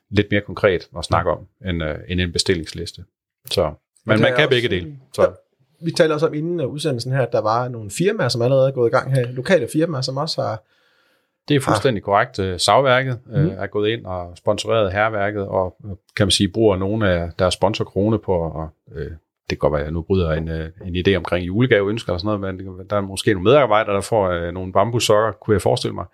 lidt 0.10 0.28
mere 0.32 0.42
konkret 0.42 0.90
at 0.98 1.06
snakke 1.06 1.32
om, 1.32 1.48
end, 1.66 1.84
uh, 1.84 1.90
end 2.08 2.22
en 2.22 2.32
bestillingsliste. 2.32 3.04
Så, 3.52 3.74
men 4.06 4.22
man 4.22 4.36
kan 4.36 4.50
begge 4.50 4.70
dele. 4.70 4.98
Så. 5.14 5.32
Vi 5.82 5.92
talte 5.92 6.14
også 6.14 6.28
om 6.28 6.34
inden 6.34 6.62
udsendelsen 6.62 7.12
her, 7.12 7.22
at 7.22 7.32
der 7.32 7.42
var 7.42 7.68
nogle 7.68 7.92
firmaer, 7.92 8.30
som 8.30 8.42
allerede 8.42 8.68
er 8.68 8.72
gået 8.72 8.90
i 8.90 8.92
gang 8.92 9.14
her, 9.14 9.32
lokale 9.32 9.68
firmaer, 9.74 10.02
som 10.02 10.18
også 10.18 10.42
har 10.42 10.64
det 11.48 11.56
er 11.56 11.60
fuldstændig 11.60 12.02
ah. 12.02 12.06
korrekt. 12.06 12.40
Øh, 12.40 12.60
Savværket 12.60 13.20
mm. 13.26 13.34
øh, 13.34 13.52
er 13.52 13.68
gået 13.68 13.90
ind 13.90 14.06
og 14.06 14.38
sponsoreret 14.38 14.92
herværket, 14.92 15.48
og 15.48 15.78
kan 16.16 16.26
man 16.26 16.32
sige, 16.32 16.50
bruger 16.50 16.78
nogle 16.78 17.10
af 17.10 17.30
deres 17.40 17.54
sponsorkrone 17.54 18.20
på 18.20 18.62
at 18.62 18.98
øh, 18.98 19.12
det 19.50 19.50
kan 19.50 19.58
godt 19.58 19.74
være, 19.74 19.82
at 19.82 19.86
jeg 19.86 19.94
nu 19.94 20.02
bryder 20.02 20.32
en, 20.32 20.50
øh, 20.50 20.70
en 20.86 20.96
idé 20.96 21.16
omkring 21.16 21.48
julegave 21.48 21.90
ønsker 21.90 22.14
og 22.14 22.20
sådan 22.20 22.40
noget, 22.40 22.56
men 22.56 22.90
der 22.90 22.96
er 22.96 23.02
måske 23.02 23.34
nogle 23.34 23.44
medarbejdere, 23.44 23.96
der 23.96 24.02
får 24.02 24.30
øh, 24.30 24.54
nogle 24.54 24.74
bambussokker, 24.74 25.32
kunne 25.32 25.54
jeg 25.54 25.62
forestille 25.62 25.96
mig. 25.96 26.06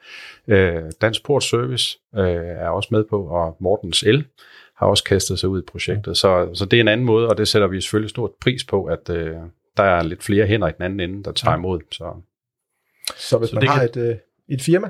Øh, 0.47 0.83
Dansk 1.01 1.25
Port 1.25 1.43
Service 1.43 1.99
øh, 2.15 2.45
er 2.45 2.69
også 2.69 2.89
med 2.91 3.03
på, 3.03 3.25
og 3.25 3.57
Mortens 3.59 4.03
El 4.03 4.25
har 4.77 4.87
også 4.87 5.03
kastet 5.03 5.39
sig 5.39 5.49
ud 5.49 5.61
i 5.61 5.65
projektet. 5.71 6.17
Så, 6.17 6.49
så 6.53 6.65
det 6.65 6.77
er 6.77 6.81
en 6.81 6.87
anden 6.87 7.05
måde, 7.05 7.27
og 7.27 7.37
det 7.37 7.47
sætter 7.47 7.67
vi 7.67 7.81
selvfølgelig 7.81 8.09
stort 8.09 8.31
pris 8.41 8.63
på, 8.63 8.85
at 8.85 9.09
øh, 9.09 9.35
der 9.77 9.83
er 9.83 10.03
lidt 10.03 10.23
flere 10.23 10.45
hænder 10.45 10.67
i 10.67 10.71
den 10.71 10.83
anden 10.83 10.99
ende, 10.99 11.23
der 11.23 11.31
tager 11.31 11.57
imod. 11.57 11.79
Så, 11.91 12.13
så 13.17 13.37
hvis 13.37 13.49
så 13.49 13.55
man 13.55 13.67
har 13.67 13.87
kan... 13.87 13.89
et, 13.89 14.09
øh, 14.09 14.15
et 14.49 14.61
firma, 14.61 14.89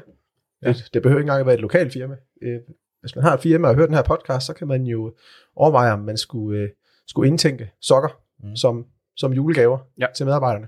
ja. 0.64 0.68
det, 0.68 0.90
det 0.94 1.02
behøver 1.02 1.20
ikke 1.20 1.26
engang 1.26 1.40
at 1.40 1.46
være 1.46 1.56
et 1.56 1.62
lokalt 1.62 1.94
firma, 1.94 2.16
øh, 2.42 2.60
hvis 3.02 3.16
man 3.16 3.24
har 3.24 3.34
et 3.34 3.40
firma 3.40 3.68
og 3.68 3.76
hører 3.76 3.86
den 3.86 3.96
her 3.96 4.04
podcast, 4.04 4.46
så 4.46 4.54
kan 4.54 4.68
man 4.68 4.84
jo 4.84 5.14
overveje, 5.56 5.92
om 5.92 6.00
man 6.00 6.18
skulle, 6.18 6.60
øh, 6.60 6.70
skulle 7.08 7.28
indtænke 7.28 7.72
sokker 7.82 8.10
mm. 8.44 8.56
som, 8.56 8.86
som 9.16 9.34
julegaver 9.34 9.78
ja. 10.00 10.08
til 10.16 10.26
medarbejderne. 10.26 10.68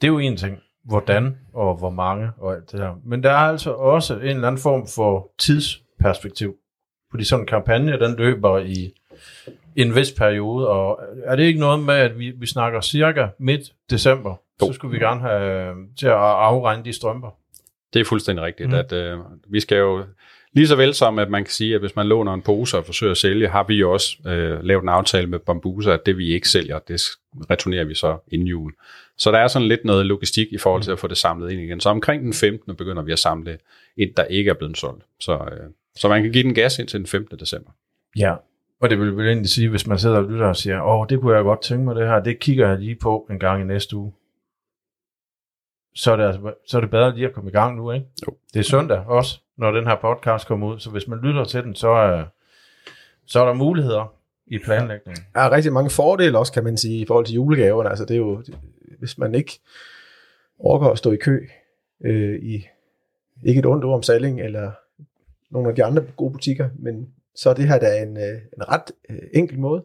Det 0.00 0.06
er 0.06 0.12
jo 0.12 0.18
en 0.18 0.36
ting, 0.36 0.58
hvordan 0.84 1.36
og 1.52 1.76
hvor 1.76 1.90
mange 1.90 2.30
og 2.38 2.54
alt 2.54 2.72
det 2.72 2.80
her. 2.80 3.00
Men 3.04 3.22
der 3.22 3.30
er 3.30 3.36
altså 3.36 3.72
også 3.72 4.14
en 4.14 4.22
eller 4.22 4.48
anden 4.48 4.62
form 4.62 4.86
for 4.86 5.30
tidsperspektiv. 5.38 6.56
Fordi 7.10 7.24
sådan 7.24 7.42
en 7.42 7.46
kampagne, 7.46 8.00
den 8.00 8.16
løber 8.16 8.58
i 8.58 8.92
en 9.76 9.94
vis 9.94 10.12
periode, 10.12 10.68
og 10.68 11.00
er 11.24 11.36
det 11.36 11.42
ikke 11.42 11.60
noget 11.60 11.82
med, 11.82 11.94
at 11.94 12.18
vi, 12.18 12.30
vi 12.30 12.46
snakker 12.46 12.80
cirka 12.80 13.28
midt 13.38 13.62
december, 13.90 14.34
jo. 14.62 14.66
så 14.66 14.72
skulle 14.72 14.92
vi 14.92 15.04
gerne 15.04 15.20
have 15.20 15.74
til 15.98 16.06
at 16.06 16.12
afregne 16.12 16.84
de 16.84 16.92
strømper. 16.92 17.30
Det 17.96 18.02
er 18.02 18.08
fuldstændig 18.08 18.44
rigtigt, 18.44 18.68
mm. 18.68 18.74
at 18.74 18.92
øh, 18.92 19.18
vi 19.48 19.60
skal 19.60 19.78
jo 19.78 20.04
Lige 20.52 20.66
så 20.66 20.76
vel 20.76 20.94
som, 20.94 21.18
at 21.18 21.30
man 21.30 21.44
kan 21.44 21.50
sige, 21.50 21.74
at 21.74 21.80
hvis 21.80 21.96
man 21.96 22.06
låner 22.06 22.34
en 22.34 22.42
pose 22.42 22.78
og 22.78 22.84
forsøger 22.84 23.10
at 23.10 23.16
sælge, 23.16 23.48
har 23.48 23.64
vi 23.68 23.74
jo 23.74 23.92
også 23.92 24.16
øh, 24.26 24.64
lavet 24.64 24.82
en 24.82 24.88
aftale 24.88 25.26
med 25.26 25.38
Bambusa, 25.38 25.90
at 25.90 26.06
det 26.06 26.18
vi 26.18 26.34
ikke 26.34 26.48
sælger, 26.48 26.78
det 26.78 27.00
returnerer 27.50 27.84
vi 27.84 27.94
så 27.94 28.18
inden 28.28 28.48
jul. 28.48 28.72
Så 29.18 29.32
der 29.32 29.38
er 29.38 29.48
sådan 29.48 29.68
lidt 29.68 29.84
noget 29.84 30.06
logistik 30.06 30.46
i 30.52 30.58
forhold 30.58 30.82
til 30.82 30.90
at 30.90 30.98
få 30.98 31.06
det 31.06 31.16
samlet 31.16 31.52
ind 31.52 31.60
igen. 31.60 31.80
Så 31.80 31.88
omkring 31.88 32.22
den 32.22 32.32
15. 32.32 32.76
begynder 32.76 33.02
vi 33.02 33.12
at 33.12 33.18
samle 33.18 33.58
ind, 33.96 34.14
der 34.16 34.24
ikke 34.24 34.50
er 34.50 34.54
blevet 34.54 34.76
solgt. 34.76 35.04
Så, 35.20 35.32
øh, 35.32 35.70
så 35.96 36.08
man 36.08 36.22
kan 36.22 36.32
give 36.32 36.44
den 36.44 36.54
gas 36.54 36.78
ind 36.78 36.88
til 36.88 36.98
den 36.98 37.06
15. 37.06 37.38
december. 37.38 37.70
Ja, 38.16 38.34
og 38.80 38.90
det 38.90 39.00
vil 39.00 39.16
vel 39.16 39.26
egentlig 39.26 39.50
sige, 39.50 39.68
hvis 39.68 39.86
man 39.86 39.98
sidder 39.98 40.16
og 40.16 40.30
lytter 40.30 40.46
og 40.46 40.56
siger, 40.56 40.82
åh, 40.82 41.06
det 41.08 41.20
kunne 41.20 41.36
jeg 41.36 41.44
godt 41.44 41.62
tænke 41.62 41.84
mig 41.84 41.96
det 41.96 42.08
her, 42.08 42.20
det 42.20 42.38
kigger 42.38 42.68
jeg 42.68 42.78
lige 42.78 42.94
på 42.94 43.26
en 43.30 43.38
gang 43.38 43.62
i 43.62 43.64
næste 43.64 43.96
uge. 43.96 44.12
Så 45.96 46.12
er 46.12 46.16
det, 46.16 46.24
altså, 46.24 46.52
så 46.66 46.76
er 46.76 46.80
det 46.80 46.90
bedre 46.90 47.14
lige 47.14 47.26
at 47.26 47.32
komme 47.32 47.50
i 47.50 47.52
gang 47.52 47.76
nu, 47.76 47.92
ikke? 47.92 48.06
Jo. 48.26 48.36
Det 48.54 48.58
er 48.58 48.64
søndag 48.64 48.98
også 48.98 49.40
når 49.56 49.70
den 49.70 49.86
her 49.86 49.96
podcast 50.00 50.46
kommer 50.46 50.66
ud. 50.66 50.78
Så 50.78 50.90
hvis 50.90 51.08
man 51.08 51.18
lytter 51.18 51.44
til 51.44 51.62
den, 51.62 51.74
så 51.74 51.88
er, 51.88 52.24
så 53.26 53.40
er 53.40 53.46
der 53.46 53.52
muligheder 53.52 54.14
i 54.46 54.58
planlægningen. 54.58 55.24
Der 55.34 55.40
er 55.40 55.52
rigtig 55.52 55.72
mange 55.72 55.90
fordele 55.90 56.38
også, 56.38 56.52
kan 56.52 56.64
man 56.64 56.76
sige, 56.76 57.00
i 57.00 57.06
forhold 57.06 57.26
til 57.26 57.34
julegaverne. 57.34 57.88
Altså 57.88 58.04
det 58.04 58.14
er 58.14 58.18
jo, 58.18 58.42
hvis 58.98 59.18
man 59.18 59.34
ikke 59.34 59.60
overgår 60.58 60.92
at 60.92 60.98
stå 60.98 61.12
i 61.12 61.16
kø 61.16 61.48
øh, 62.04 62.42
i 62.42 62.66
ikke 63.44 63.58
et 63.58 63.66
ondt 63.66 63.84
ord 63.84 63.94
om 63.94 64.02
Salling 64.02 64.40
eller 64.40 64.72
nogle 65.50 65.68
af 65.68 65.74
de 65.74 65.84
andre 65.84 66.02
gode 66.16 66.32
butikker, 66.32 66.68
men 66.78 67.08
så 67.34 67.50
er 67.50 67.54
det 67.54 67.68
her 67.68 67.78
da 67.78 68.02
en, 68.02 68.16
øh, 68.16 68.40
en 68.56 68.68
ret 68.68 68.92
øh, 69.10 69.18
enkel 69.34 69.58
måde 69.58 69.84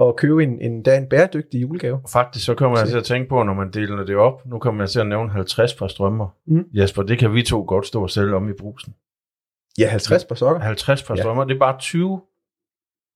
at 0.00 0.16
købe 0.16 0.42
en, 0.42 0.60
en, 0.60 0.82
da 0.82 0.96
en 0.96 1.08
bæredygtig 1.08 1.62
julegave. 1.62 2.00
Faktisk 2.12 2.46
så 2.46 2.54
kommer 2.54 2.78
jeg 2.78 2.88
til 2.88 2.98
at 2.98 3.04
tænke 3.04 3.28
på, 3.28 3.42
når 3.42 3.54
man 3.54 3.70
deler 3.70 4.04
det 4.04 4.16
op, 4.16 4.46
nu 4.46 4.58
kommer 4.58 4.82
jeg 4.82 4.90
til 4.90 5.00
at 5.00 5.06
nævne 5.06 5.30
50 5.30 5.74
par 5.74 5.86
strømmer. 5.86 6.28
Mm. 6.46 6.64
Jasper, 6.74 7.02
det 7.02 7.18
kan 7.18 7.34
vi 7.34 7.42
to 7.42 7.64
godt 7.68 7.86
stå 7.86 8.02
og 8.02 8.10
sælge 8.10 8.34
om 8.34 8.48
i 8.48 8.52
brusen. 8.52 8.94
Ja, 9.78 9.88
50 9.88 10.24
par 10.24 10.34
sokker. 10.34 10.60
50 10.60 11.02
par 11.02 11.14
ja. 11.14 11.22
strømmer, 11.22 11.44
det 11.44 11.54
er 11.54 11.58
bare 11.58 11.78
20 11.78 12.20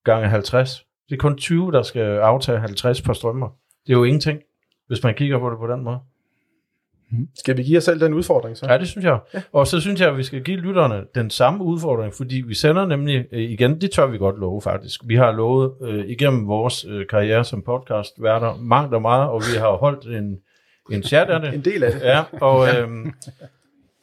gange 0.04 0.28
50. 0.28 0.86
Det 1.08 1.14
er 1.14 1.18
kun 1.18 1.36
20, 1.36 1.72
der 1.72 1.82
skal 1.82 2.18
aftage 2.18 2.58
50 2.58 3.02
par 3.02 3.12
strømmer. 3.12 3.48
Det 3.86 3.92
er 3.92 3.96
jo 3.96 4.04
ingenting, 4.04 4.40
hvis 4.86 5.02
man 5.02 5.14
kigger 5.14 5.38
på 5.38 5.50
det 5.50 5.58
på 5.58 5.66
den 5.66 5.84
måde. 5.84 5.98
Mm. 7.18 7.28
Skal 7.34 7.56
vi 7.56 7.62
give 7.62 7.78
os 7.78 7.84
selv 7.84 8.00
den 8.00 8.14
udfordring 8.14 8.56
så? 8.56 8.66
Ja, 8.70 8.78
det 8.78 8.88
synes 8.88 9.04
jeg. 9.04 9.18
Ja. 9.34 9.42
Og 9.52 9.66
så 9.66 9.80
synes 9.80 10.00
jeg, 10.00 10.08
at 10.08 10.16
vi 10.16 10.22
skal 10.22 10.42
give 10.42 10.56
lytterne 10.56 11.04
den 11.14 11.30
samme 11.30 11.64
udfordring, 11.64 12.14
fordi 12.14 12.42
vi 12.46 12.54
sender 12.54 12.86
nemlig, 12.86 13.26
øh, 13.32 13.42
igen, 13.42 13.80
det 13.80 13.90
tør 13.90 14.06
vi 14.06 14.18
godt 14.18 14.38
love 14.38 14.62
faktisk. 14.62 15.00
Vi 15.04 15.16
har 15.16 15.32
lovet 15.32 15.72
øh, 15.82 16.04
igennem 16.06 16.46
vores 16.46 16.84
øh, 16.84 17.06
karriere 17.06 17.44
som 17.44 17.62
podcast 17.62 18.12
værter 18.22 18.56
mangt 18.56 18.94
og 18.94 19.02
meget, 19.02 19.28
og 19.28 19.42
vi 19.52 19.58
har 19.58 19.76
holdt 19.76 20.06
en, 20.06 20.36
en 20.90 21.02
chat 21.02 21.30
af 21.30 21.40
det. 21.40 21.54
En 21.54 21.64
del 21.64 21.84
af 21.84 21.92
det. 21.92 22.00
Ja, 22.02 22.22
og 22.40 22.68
øh, 22.68 22.88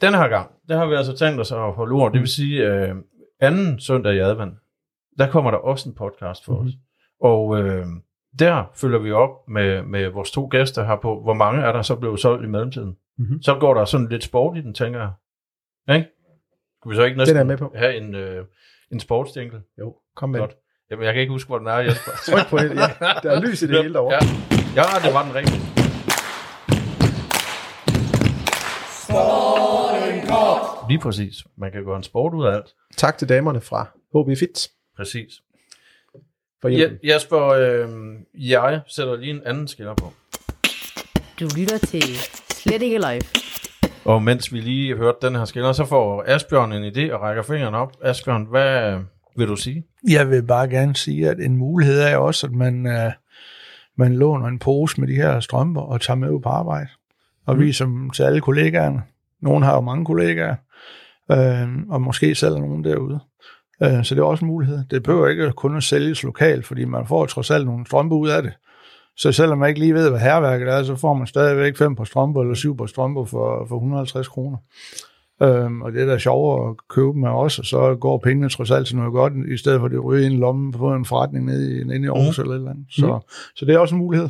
den 0.01 0.13
her 0.13 0.27
gang, 0.27 0.51
der 0.69 0.77
har 0.77 0.85
vi 0.85 0.95
altså 0.95 1.17
tænkt 1.17 1.39
os 1.41 1.51
at 1.51 1.73
holde 1.73 1.93
ord. 1.93 2.11
Det 2.11 2.21
vil 2.21 2.29
sige, 2.29 2.67
øh, 2.67 2.95
anden 3.39 3.79
søndag 3.79 4.13
i 4.13 4.19
advent, 4.19 4.53
der 5.17 5.27
kommer 5.27 5.51
der 5.51 5.57
også 5.57 5.89
en 5.89 5.95
podcast 5.95 6.45
for 6.45 6.53
mm-hmm. 6.53 6.67
os. 6.67 6.73
Og 7.21 7.59
øh, 7.59 7.85
der 8.39 8.71
følger 8.75 8.99
vi 8.99 9.11
op 9.11 9.29
med, 9.47 9.83
med 9.83 10.09
vores 10.09 10.31
to 10.31 10.47
gæster 10.51 10.85
her 10.85 10.95
på, 10.95 11.21
hvor 11.23 11.33
mange 11.33 11.61
er 11.61 11.71
der 11.71 11.81
så 11.81 11.95
blevet 11.95 12.19
solgt 12.19 12.43
i 12.43 12.47
mellemtiden. 12.47 12.95
Mm-hmm. 13.21 13.41
Så 13.41 13.57
går 13.59 13.73
der 13.73 13.85
sådan 13.85 14.07
lidt 14.09 14.23
sport 14.23 14.57
i 14.57 14.61
den, 14.61 14.73
tænker 14.73 14.99
jeg. 14.99 15.95
Ikke? 15.95 16.09
Skal 16.81 16.91
vi 16.91 16.95
så 16.95 17.03
ikke 17.03 17.17
næsten 17.17 17.47
med 17.47 17.57
på. 17.57 17.73
have 17.75 17.97
en, 17.97 18.15
øh, 18.15 18.45
en 18.91 18.99
sportsdinkel? 18.99 19.59
Jo, 19.79 19.95
kom 20.15 20.29
med. 20.29 20.39
Godt. 20.39 20.55
Jamen, 20.91 21.05
jeg 21.05 21.13
kan 21.13 21.21
ikke 21.21 21.31
huske, 21.31 21.47
hvor 21.47 21.57
den 21.57 21.67
er, 21.67 21.77
Jesper. 21.77 22.11
Tryk 22.27 22.49
på 22.49 22.57
det, 22.57 22.69
ja. 22.69 22.87
Der 23.23 23.31
er 23.31 23.41
lys 23.41 23.61
i 23.61 23.67
det 23.67 23.75
ja, 23.75 23.81
hele 23.81 23.93
derovre. 23.93 24.13
Ja. 24.13 24.19
ja, 24.75 25.07
det 25.07 25.13
var 25.13 25.23
den 25.23 25.35
rigtige. 25.35 25.61
Lige 30.89 30.99
præcis. 30.99 31.35
Man 31.57 31.71
kan 31.71 31.85
gøre 31.85 31.97
en 31.97 32.03
sport 32.03 32.33
ud 32.33 32.45
af 32.45 32.51
alt. 32.51 32.75
Tak 32.97 33.17
til 33.17 33.29
damerne 33.29 33.61
fra 33.61 33.83
HB 34.13 34.37
Fit. 34.37 34.69
Præcis 34.97 35.41
for. 36.61 36.69
Ja, 36.69 36.89
Jesper, 37.03 37.47
øh, 37.47 37.89
jeg 38.33 38.81
sætter 38.87 39.15
lige 39.15 39.33
en 39.33 39.41
anden 39.45 39.67
skiller 39.67 39.95
på. 39.95 40.13
Du 41.39 41.47
lytter 41.57 41.77
til 41.77 42.03
Slet 42.71 42.81
ikke 42.81 42.97
live. 42.97 43.21
Og 44.05 44.23
mens 44.23 44.53
vi 44.53 44.59
lige 44.59 44.97
hørte 44.97 45.17
den 45.27 45.35
her 45.35 45.45
skiller, 45.45 45.71
så 45.71 45.85
får 45.85 46.23
Asbjørn 46.27 46.71
en 46.71 46.91
idé 46.91 47.13
og 47.13 47.21
rækker 47.21 47.43
fingeren 47.43 47.75
op. 47.75 47.97
Asbjørn, 48.01 48.47
hvad 48.49 48.99
vil 49.37 49.47
du 49.47 49.55
sige? 49.55 49.83
Jeg 50.09 50.29
vil 50.29 50.43
bare 50.43 50.69
gerne 50.69 50.95
sige, 50.95 51.29
at 51.29 51.39
en 51.39 51.57
mulighed 51.57 52.01
er 52.01 52.17
også, 52.17 52.47
at 52.47 52.53
man, 52.53 52.87
øh, 52.87 53.11
man 53.95 54.15
låner 54.15 54.47
en 54.47 54.59
pose 54.59 54.99
med 54.99 55.07
de 55.07 55.15
her 55.15 55.39
strømper 55.39 55.81
og 55.81 56.01
tager 56.01 56.17
med 56.17 56.29
ud 56.29 56.41
på 56.41 56.49
arbejde. 56.49 56.87
Og 57.45 57.55
mm. 57.55 57.61
viser 57.61 57.85
dem 57.85 58.09
til 58.09 58.23
alle 58.23 58.41
kollegaerne. 58.41 59.01
Nogle 59.41 59.65
har 59.65 59.75
jo 59.75 59.81
mange 59.81 60.05
kollegaer, 60.05 60.55
øh, 61.31 61.67
og 61.89 62.01
måske 62.01 62.35
selv 62.35 62.55
er 62.55 62.59
nogen 62.59 62.83
derude. 62.83 63.19
Øh, 63.83 64.03
så 64.03 64.15
det 64.15 64.21
er 64.21 64.25
også 64.25 64.45
en 64.45 64.51
mulighed. 64.51 64.83
Det 64.91 65.03
behøver 65.03 65.27
ikke 65.27 65.51
kun 65.51 65.77
at 65.77 65.83
sælges 65.83 66.23
lokalt, 66.23 66.65
fordi 66.65 66.85
man 66.85 67.07
får 67.07 67.25
trods 67.25 67.51
alt 67.51 67.65
nogle 67.65 67.85
strømper 67.85 68.15
ud 68.15 68.29
af 68.29 68.43
det. 68.43 68.53
Så 69.17 69.31
selvom 69.31 69.57
man 69.57 69.69
ikke 69.69 69.79
lige 69.79 69.93
ved, 69.93 70.09
hvad 70.09 70.19
herværket 70.19 70.67
er, 70.67 70.83
så 70.83 70.95
får 70.95 71.13
man 71.13 71.27
stadigvæk 71.27 71.77
fem 71.77 71.95
på 71.95 72.05
strømper 72.05 72.41
eller 72.41 72.53
syv 72.53 72.77
på 72.77 72.87
strømper 72.87 73.25
for, 73.25 73.65
for 73.69 73.75
150 73.75 74.27
kroner. 74.27 74.57
Øhm, 75.43 75.81
og 75.81 75.91
det 75.91 76.01
er 76.01 76.05
da 76.05 76.17
sjovere 76.17 76.69
at 76.69 76.75
købe 76.89 77.07
dem 77.07 77.23
af 77.23 77.43
os, 77.43 77.59
og 77.59 77.65
så 77.65 77.95
går 77.95 78.17
pengene 78.17 78.49
trods 78.49 78.71
alt 78.71 78.87
til 78.87 78.95
noget 78.95 79.13
godt, 79.13 79.33
i 79.53 79.57
stedet 79.57 79.79
for 79.79 79.85
at 79.85 79.91
det 79.91 80.03
ryger 80.03 80.23
i 80.23 80.31
en 80.31 80.39
lomme 80.39 80.71
på 80.71 80.93
en 80.93 81.05
forretning 81.05 81.45
nede 81.45 81.81
i, 81.81 81.83
nede 81.83 82.03
i 82.03 82.07
Aarhus 82.07 82.37
mm. 82.37 82.41
eller 82.41 82.53
et 82.53 82.59
eller 82.59 82.71
andet. 82.71 82.85
Så, 82.89 83.07
mm. 83.07 83.29
så 83.55 83.65
det 83.65 83.75
er 83.75 83.79
også 83.79 83.95
en 83.95 84.01
mulighed. 84.01 84.29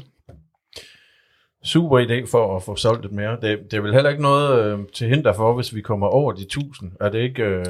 Super 1.64 2.00
idé 2.00 2.32
for 2.32 2.56
at 2.56 2.64
få 2.64 2.76
solgt 2.76 3.02
lidt 3.02 3.14
mere. 3.14 3.32
Det, 3.42 3.60
det 3.72 3.78
er 3.78 3.82
vel 3.82 3.94
heller 3.94 4.10
ikke 4.10 4.22
noget 4.22 4.66
øh, 4.66 4.80
til 4.94 5.08
hinder 5.08 5.34
for, 5.34 5.54
hvis 5.56 5.76
vi 5.76 5.82
kommer 5.82 6.08
over 6.08 6.32
de 6.32 6.42
1000. 6.42 6.92
Er 7.00 7.10
det 7.10 7.20
ikke... 7.20 7.44
Øh 7.44 7.66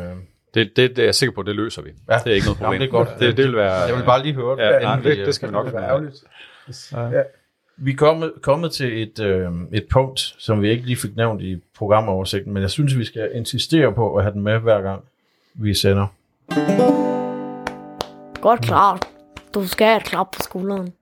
det, 0.54 0.72
det, 0.76 0.90
det 0.90 1.00
er 1.00 1.04
jeg 1.04 1.16
sikker 1.16 1.36
på, 1.36 1.44
det 1.44 1.56
løser 1.56 1.82
vi. 1.82 1.90
Ja. 2.10 2.18
Det 2.18 2.32
er 2.32 2.36
ikke 2.36 2.46
noget 2.46 2.58
problem. 2.58 2.82
Jamen, 2.82 2.82
det 2.82 2.88
er 2.88 3.06
godt. 3.06 3.20
Det, 3.20 3.38
det 3.38 3.46
vil 3.46 3.56
være... 3.56 3.74
Jeg 3.74 3.96
vil 3.96 4.04
bare 4.06 4.24
lige 4.24 4.34
høre 4.34 4.56
det. 4.56 4.64
Ja, 4.64 4.90
ja, 4.90 4.98
det, 5.04 5.26
det, 5.26 5.36
skal 5.36 5.48
vi 5.48 5.54
nok 5.54 5.74
være 5.74 6.12
Ja. 6.92 7.24
Vi 7.78 7.92
er 7.92 7.96
kommet, 7.96 8.34
kommet 8.42 8.72
til 8.72 9.02
et, 9.02 9.20
øh, 9.20 9.52
et 9.72 9.88
punkt, 9.92 10.20
som 10.20 10.62
vi 10.62 10.70
ikke 10.70 10.86
lige 10.86 10.98
fik 10.98 11.16
nævnt 11.16 11.42
i 11.42 11.62
programoversigten, 11.78 12.54
men 12.54 12.62
jeg 12.62 12.70
synes, 12.70 12.98
vi 12.98 13.06
skal 13.06 13.32
insistere 13.34 13.94
på 13.94 14.16
at 14.16 14.24
have 14.24 14.34
den 14.34 14.42
med 14.42 14.60
hver 14.60 14.82
gang, 14.82 15.04
vi 15.54 15.74
sender. 15.74 16.08
Godt 18.42 18.62
klart. 18.62 19.08
Du 19.54 19.68
skal 19.68 19.88
have 19.88 19.98
et 19.98 20.04
klap 20.04 20.32
på 20.32 20.40
skulderen. 20.42 20.94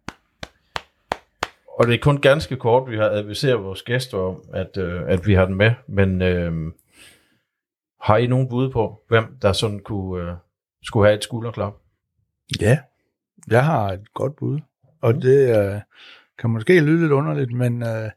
Og 1.79 1.87
det 1.87 1.93
er 1.93 1.99
kun 2.01 2.21
ganske 2.21 2.55
kort, 2.55 2.91
vi 2.91 2.97
har 2.97 3.09
adviseret 3.09 3.63
vores 3.63 3.81
gæster 3.81 4.17
om, 4.17 4.43
at, 4.53 4.77
øh, 4.77 5.01
at 5.07 5.27
vi 5.27 5.33
har 5.33 5.45
den 5.45 5.55
med, 5.55 5.71
men 5.87 6.21
øh, 6.21 6.71
har 8.01 8.17
I 8.17 8.27
nogen 8.27 8.49
bud 8.49 8.69
på, 8.69 9.01
hvem 9.07 9.37
der 9.41 9.53
sådan 9.53 9.79
kunne, 9.79 10.23
øh, 10.23 10.35
skulle 10.83 11.07
have 11.07 11.17
et 11.17 11.23
skulderklap? 11.23 11.73
Ja, 12.61 12.79
jeg 13.47 13.65
har 13.65 13.91
et 13.91 14.13
godt 14.13 14.35
bud. 14.35 14.59
Og 15.01 15.13
det 15.21 15.57
øh, 15.57 15.79
kan 16.39 16.49
måske 16.49 16.79
lyde 16.79 17.01
lidt 17.01 17.11
underligt, 17.11 17.51
men 17.51 17.83
øh, 17.83 18.09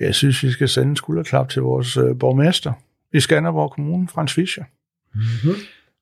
jeg 0.00 0.14
synes, 0.14 0.42
vi 0.42 0.50
skal 0.50 0.68
sende 0.68 0.90
en 0.90 0.96
skulderklap 0.96 1.48
til 1.48 1.62
vores 1.62 1.96
øh, 1.96 2.18
borgmester 2.18 2.72
i 3.12 3.20
Skanderborg 3.20 3.72
Kommune, 3.72 4.08
Frans 4.08 4.32
Fischer. 4.32 4.64
Mm-hmm. 5.14 5.54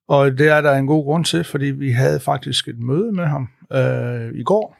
Og 0.09 0.39
det 0.39 0.49
er 0.49 0.61
der 0.61 0.73
en 0.73 0.87
god 0.87 1.05
grund 1.05 1.25
til, 1.25 1.45
fordi 1.45 1.67
vi 1.67 1.91
havde 1.91 2.21
faktisk 2.21 2.69
et 2.69 2.79
møde 2.79 3.13
med 3.13 3.25
ham 3.25 3.49
øh, 3.73 4.35
i 4.35 4.43
går 4.43 4.77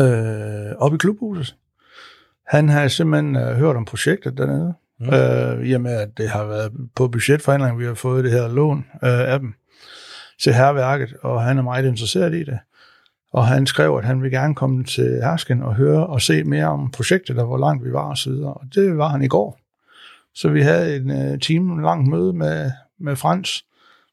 øh, 0.00 0.76
oppe 0.76 0.94
i 0.94 0.98
klubhuset. 0.98 1.54
Han 2.46 2.68
har 2.68 2.88
simpelthen 2.88 3.36
øh, 3.36 3.56
hørt 3.56 3.76
om 3.76 3.84
projektet 3.84 4.38
dernede, 4.38 4.74
mm. 5.00 5.14
øh, 5.14 5.66
i 5.66 5.72
og 5.72 5.80
med, 5.80 5.92
at 5.92 6.08
det 6.16 6.28
har 6.28 6.44
været 6.44 6.72
på 6.96 7.08
budgetforhandling, 7.08 7.78
vi 7.78 7.84
har 7.84 7.94
fået 7.94 8.24
det 8.24 8.32
her 8.32 8.48
lån 8.48 8.78
øh, 8.78 9.32
af 9.32 9.38
dem 9.40 9.54
til 10.40 10.54
herværket, 10.54 11.14
og 11.22 11.42
han 11.42 11.58
er 11.58 11.62
meget 11.62 11.86
interesseret 11.86 12.34
i 12.34 12.44
det. 12.44 12.58
Og 13.32 13.46
han 13.46 13.66
skrev, 13.66 13.96
at 13.98 14.04
han 14.04 14.22
vil 14.22 14.30
gerne 14.30 14.54
komme 14.54 14.84
til 14.84 15.20
Hersken 15.22 15.62
og 15.62 15.74
høre 15.74 16.06
og 16.06 16.22
se 16.22 16.44
mere 16.44 16.66
om 16.66 16.90
projektet, 16.90 17.38
og 17.38 17.46
hvor 17.46 17.58
langt 17.58 17.84
vi 17.84 17.92
var 17.92 18.10
og 18.10 18.18
så 18.18 18.30
videre. 18.30 18.54
Og 18.54 18.64
det 18.74 18.98
var 18.98 19.08
han 19.08 19.22
i 19.22 19.28
går. 19.28 19.58
Så 20.34 20.48
vi 20.48 20.62
havde 20.62 20.96
en 20.96 21.32
uh, 21.32 21.38
time 21.38 21.82
langt 21.82 22.08
møde 22.08 22.32
med, 22.32 22.70
med 23.00 23.16
Frans, 23.16 23.64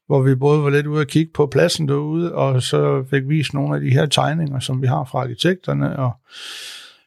hvor 0.06 0.22
vi 0.22 0.34
både 0.34 0.62
var 0.62 0.70
lidt 0.70 0.86
ude 0.86 1.00
at 1.00 1.08
kigge 1.08 1.32
på 1.34 1.46
pladsen 1.46 1.88
derude, 1.88 2.34
og 2.34 2.62
så 2.62 3.04
fik 3.10 3.28
vist 3.28 3.54
nogle 3.54 3.74
af 3.74 3.80
de 3.80 3.90
her 3.90 4.06
tegninger, 4.06 4.58
som 4.58 4.82
vi 4.82 4.86
har 4.86 5.04
fra 5.04 5.20
arkitekterne, 5.20 5.98
og 5.98 6.10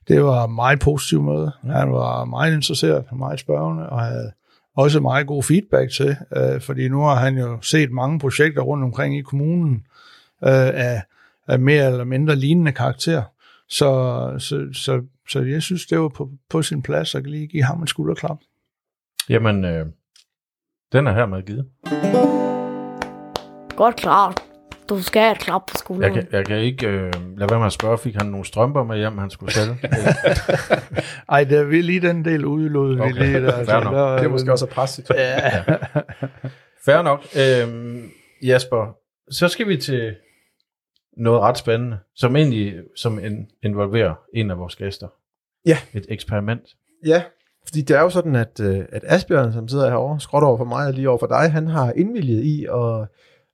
det 0.07 0.23
var 0.23 0.43
et 0.43 0.49
meget 0.49 0.79
positivt 0.79 1.23
møde. 1.23 1.51
Han 1.63 1.91
var 1.91 2.25
meget 2.25 2.53
interesseret, 2.53 3.05
meget 3.17 3.39
spørgende, 3.39 3.89
og 3.89 4.01
havde 4.01 4.31
også 4.75 4.99
meget 4.99 5.27
god 5.27 5.43
feedback 5.43 5.91
til, 5.91 6.17
øh, 6.37 6.61
fordi 6.61 6.87
nu 6.87 7.01
har 7.01 7.15
han 7.15 7.37
jo 7.37 7.61
set 7.61 7.91
mange 7.91 8.19
projekter 8.19 8.61
rundt 8.61 8.83
omkring 8.83 9.17
i 9.17 9.21
kommunen 9.21 9.75
øh, 10.43 10.69
af, 10.73 11.03
af 11.49 11.59
mere 11.59 11.85
eller 11.85 12.03
mindre 12.03 12.35
lignende 12.35 12.71
karakter. 12.71 13.23
Så, 13.69 13.89
så, 14.39 14.67
så, 14.73 15.01
så 15.29 15.41
jeg 15.41 15.61
synes, 15.61 15.85
det 15.85 15.99
var 15.99 16.09
på, 16.09 16.29
på 16.49 16.61
sin 16.61 16.81
plads 16.81 17.15
at 17.15 17.27
lige 17.27 17.47
give 17.47 17.63
ham 17.63 17.81
en 17.81 17.87
skulderklap. 17.87 18.37
Jamen, 19.29 19.65
øh, 19.65 19.85
den 20.91 21.07
er 21.07 21.13
hermed 21.13 21.43
givet. 21.45 21.65
Godt 23.75 23.95
klart. 23.95 24.41
Du 24.89 25.01
skal 25.01 25.21
have 25.21 25.31
et 25.31 25.39
klap 25.39 25.61
på 25.67 25.73
skulderen. 25.77 26.15
Jeg 26.15 26.23
kan, 26.23 26.33
jeg 26.33 26.45
kan 26.45 26.57
ikke 26.57 26.87
øh, 26.87 27.13
lade 27.37 27.49
være 27.49 27.59
med 27.59 27.65
at 27.65 27.73
spørge, 27.73 27.97
fik 27.97 28.15
han 28.15 28.25
nogle 28.25 28.45
strømper 28.45 28.83
med 28.83 28.97
hjem, 28.97 29.17
han 29.17 29.29
skulle 29.29 29.53
sælge? 29.53 29.77
Ej, 31.29 31.43
det 31.43 31.57
er 31.57 31.63
vi 31.63 31.81
lige 31.81 32.01
den 32.01 32.25
del 32.25 32.45
udelod. 32.45 32.99
Okay, 32.99 33.13
vi 33.13 33.19
lige 33.19 33.41
der, 33.41 33.65
fair 33.65 33.83
nok. 33.83 33.93
der, 33.93 34.15
Det 34.15 34.25
er 34.25 34.29
måske 34.29 34.51
også 34.51 34.65
at 34.65 34.71
presse. 34.71 35.03
Ja. 35.15 35.63
Fair 36.85 37.01
nok. 37.01 37.25
Øhm, 37.39 38.11
Jasper, 38.43 38.95
så 39.31 39.47
skal 39.47 39.67
vi 39.67 39.77
til 39.77 40.15
noget 41.19 41.41
ret 41.41 41.57
spændende, 41.57 41.97
som 42.15 42.35
egentlig 42.35 42.75
som 42.95 43.19
in, 43.25 43.47
involverer 43.63 44.15
en 44.33 44.51
af 44.51 44.57
vores 44.59 44.75
gæster. 44.75 45.07
Ja. 45.65 45.77
Et 45.93 46.05
eksperiment. 46.09 46.61
Ja, 47.05 47.23
fordi 47.67 47.81
det 47.81 47.97
er 47.97 48.01
jo 48.01 48.09
sådan, 48.09 48.35
at, 48.35 48.59
øh, 48.63 48.79
at 48.91 49.01
Asbjørn, 49.05 49.53
som 49.53 49.67
sidder 49.67 49.89
herovre, 49.89 50.19
skråt 50.19 50.43
over 50.43 50.57
for 50.57 50.65
mig 50.65 50.87
og 50.87 50.93
lige 50.93 51.09
over 51.09 51.17
for 51.19 51.27
dig, 51.27 51.51
han 51.51 51.67
har 51.67 51.91
indvilliget 51.91 52.43
i 52.43 52.65
at, 52.65 53.07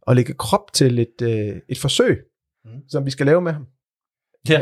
at 0.08 0.16
lægge 0.16 0.34
krop 0.34 0.74
til 0.74 1.00
et, 1.00 1.22
øh, 1.24 1.56
et 1.70 1.78
forsøg, 1.78 2.26
Mm. 2.66 2.72
som 2.90 3.06
vi 3.06 3.12
skal 3.12 3.26
lave 3.26 3.42
med 3.42 3.52
ham. 3.52 3.66
Ja. 4.50 4.62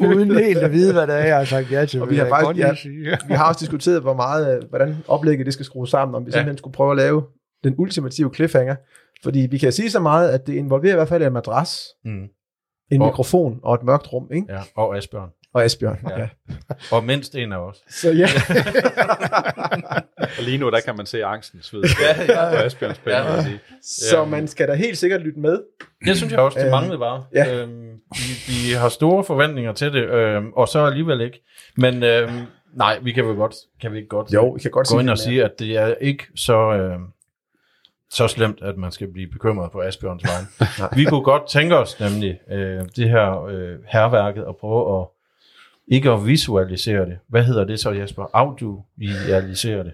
Uden 0.14 0.30
helt 0.38 0.58
at 0.58 0.72
vide, 0.72 0.92
hvad 0.92 1.06
det 1.06 1.14
er, 1.14 1.24
jeg 1.24 1.36
har 1.36 1.44
sagt 1.44 1.72
ja 1.72 1.84
til. 1.84 2.02
Og 2.02 2.10
vi 2.10 2.16
har 2.16 2.28
faktisk- 2.28 2.58
ja. 2.66 2.74
sige. 2.74 3.18
Vi 3.28 3.34
har 3.34 3.48
også 3.48 3.60
diskuteret, 3.60 4.02
hvor 4.02 4.14
meget, 4.14 4.56
øh, 4.62 4.68
hvordan 4.68 4.96
oplægget 5.08 5.46
det 5.46 5.54
skal 5.54 5.66
skrues 5.66 5.90
sammen, 5.90 6.14
om 6.14 6.26
vi 6.26 6.30
Ja. 6.30 6.32
simpelthen 6.38 6.58
skulle 6.58 6.74
prøve 6.74 6.90
at 6.90 6.96
lave 6.96 7.22
den 7.64 7.74
ultimative 7.78 8.34
cliffhanger. 8.34 8.76
Fordi 9.22 9.38
vi 9.50 9.58
kan 9.58 9.72
sige 9.72 9.90
så 9.90 10.00
meget, 10.00 10.30
at 10.30 10.46
det 10.46 10.54
involverer 10.54 10.92
i 10.92 10.96
hvert 10.96 11.08
fald 11.08 11.22
en 11.22 11.32
madras, 11.32 11.82
Mm. 12.04 12.22
en 12.92 13.02
Og- 13.02 13.06
mikrofon 13.08 13.60
og 13.62 13.74
et 13.74 13.82
mørkt 13.82 14.12
rum, 14.12 14.28
ikke? 14.34 14.46
ja. 14.52 14.60
Og 14.76 14.96
Asbjørn. 14.96 15.28
Og 15.54 15.64
Asbjørn. 15.64 15.98
Ja. 16.10 16.18
Ja. 16.20 16.28
Og 16.92 17.04
mindst 17.04 17.34
en 17.34 17.52
af 17.52 17.56
os. 17.56 17.76
Så 17.88 18.10
ja, 18.12 18.26
Og 20.38 20.42
lige 20.44 20.58
nu, 20.58 20.70
der 20.70 20.80
kan 20.80 20.96
man 20.96 21.06
se 21.06 21.24
angsten 21.24 21.62
sved 21.62 21.82
Ja, 21.82 22.22
ja. 22.34 22.50
på 22.50 22.56
Asbjørns 22.64 22.98
pæne, 22.98 23.16
Ja. 23.16 23.34
ja. 23.36 23.44
så 23.82 24.24
man 24.24 24.48
skal 24.48 24.68
da 24.68 24.74
helt 24.74 24.98
sikkert 24.98 25.20
lytte 25.20 25.40
med. 25.40 25.60
Det 26.06 26.16
synes 26.16 26.32
jeg 26.32 26.40
også, 26.40 26.58
det 26.58 26.64
Øhm, 26.64 26.70
manglede 26.70 26.98
bare. 26.98 27.24
ja. 27.34 27.54
Øhm, 27.62 27.90
vi, 28.14 28.52
vi 28.68 28.72
har 28.72 28.88
store 28.88 29.24
forventninger 29.24 29.72
til 29.72 29.92
det, 29.92 30.02
øhm, 30.04 30.52
og 30.52 30.68
så 30.68 30.84
alligevel 30.86 31.20
ikke. 31.20 31.44
Men 31.76 32.02
øhm, 32.02 32.32
nej, 32.76 32.98
vi 33.02 33.12
kan 33.12 33.26
vel 33.28 33.36
godt, 33.36 33.54
kan 33.80 33.92
vi 33.92 33.96
ikke 33.96 34.08
godt 34.08 34.32
Jo, 34.34 34.56
I 34.56 34.60
kan 34.60 34.70
godt 34.70 34.88
gå 34.88 34.98
ind 35.00 35.10
og 35.10 35.18
sige, 35.18 35.44
at 35.44 35.50
det 35.58 35.76
er 35.76 35.94
ikke 36.00 36.24
så, 36.36 36.56
øhm, 36.72 37.02
så 38.12 38.28
slemt, 38.28 38.62
at 38.62 38.76
man 38.76 38.92
skal 38.92 39.12
blive 39.12 39.30
bekymret 39.30 39.72
på 39.72 39.80
Asbjørns 39.82 40.22
vegne. 40.24 40.46
vi 40.98 41.04
kunne 41.04 41.22
godt 41.24 41.48
tænke 41.50 41.76
os 41.76 42.00
nemlig 42.00 42.40
øh, 42.50 42.80
det 42.96 43.10
her 43.10 43.42
øh, 43.44 43.78
herværket 43.88 44.44
og 44.44 44.56
prøve 44.56 45.00
at 45.00 45.06
ikke 45.88 46.10
at 46.10 46.26
visualisere 46.26 47.06
det. 47.06 47.18
Hvad 47.28 47.44
hedder 47.44 47.64
det 47.64 47.80
så, 47.80 47.90
Jesper? 47.90 48.26
Audiovisualisere 48.32 49.84
det. 49.84 49.92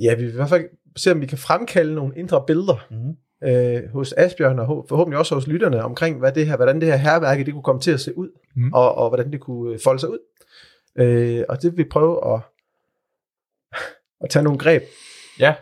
Ja, 0.00 0.14
vi 0.14 0.22
vil 0.24 0.32
i 0.32 0.36
hvert 0.36 0.48
fald 0.48 0.64
se, 0.96 1.12
om 1.12 1.20
vi 1.20 1.26
kan 1.26 1.38
fremkalde 1.38 1.94
nogle 1.94 2.16
indre 2.18 2.44
billeder 2.46 2.86
Mm. 2.90 3.48
øh, 3.48 3.90
hos 3.92 4.12
Asbjørn 4.12 4.58
og 4.58 4.86
forhåbentlig 4.88 5.18
også 5.18 5.34
hos 5.34 5.46
lytterne 5.46 5.82
omkring, 5.84 6.18
hvad 6.18 6.32
det 6.32 6.46
her, 6.46 6.56
hvordan 6.56 6.80
det 6.80 6.88
her 6.88 6.96
herværke 6.96 7.44
det 7.44 7.52
kunne 7.52 7.62
komme 7.62 7.80
til 7.80 7.90
at 7.90 8.00
se 8.00 8.18
ud, 8.18 8.28
Mm. 8.56 8.62
mm. 8.62 8.72
og, 8.72 8.94
og 8.94 9.08
hvordan 9.08 9.32
det 9.32 9.40
kunne 9.40 9.72
øh, 9.74 9.78
folde 9.84 10.00
sig 10.00 10.10
ud. 10.10 10.18
Øh, 10.98 11.44
og 11.48 11.62
det 11.62 11.70
vil 11.70 11.78
vi 11.78 11.88
prøve 11.90 12.34
at, 12.34 12.40
at 14.24 14.30
tage 14.30 14.42
nogle 14.42 14.58
greb. 14.58 14.82
Ja, 15.40 15.54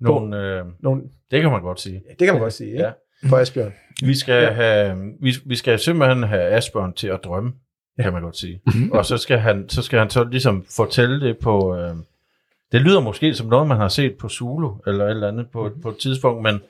nogle, 0.00 0.36
øh, 0.58 0.66
Nogle, 0.80 1.02
det 1.30 1.42
kan 1.42 1.50
man 1.50 1.62
godt 1.62 1.80
sige. 1.80 2.02
ja, 2.08 2.10
det 2.10 2.18
kan 2.18 2.34
man 2.34 2.40
godt 2.42 2.52
sige, 2.52 2.72
Ja. 2.72 2.82
ja. 3.22 3.28
på 3.28 3.36
Asbjørn. 3.36 3.72
Vi 4.04 4.14
skal, 4.14 4.42
ja. 4.42 4.50
have, 4.50 5.12
vi, 5.20 5.34
vi 5.46 5.56
skal 5.56 5.78
simpelthen 5.78 6.22
have 6.22 6.42
Asbjørn 6.42 6.92
til 6.92 7.08
at 7.08 7.20
drømme, 7.24 7.52
ja. 7.98 8.02
kan 8.02 8.12
man 8.12 8.22
godt 8.22 8.36
sige. 8.36 8.60
og 8.92 9.06
så 9.06 9.16
skal, 9.18 9.38
han, 9.38 9.68
så 9.68 9.82
skal 9.82 9.98
han 9.98 10.10
så 10.10 10.24
ligesom 10.24 10.64
fortælle 10.76 11.20
det 11.20 11.38
på... 11.38 11.76
Øh, 11.76 11.94
det 12.72 12.80
lyder 12.80 13.00
måske 13.00 13.34
som 13.34 13.46
noget, 13.48 13.68
man 13.68 13.76
har 13.76 13.88
set 13.88 14.16
på 14.18 14.28
Zulu, 14.28 14.74
eller 14.86 15.04
et 15.04 15.10
eller 15.10 15.28
andet 15.28 15.50
på, 15.50 15.68
mm. 15.68 15.80
på 15.80 15.88
et 15.88 15.98
tidspunkt, 15.98 16.42
men, 16.42 16.60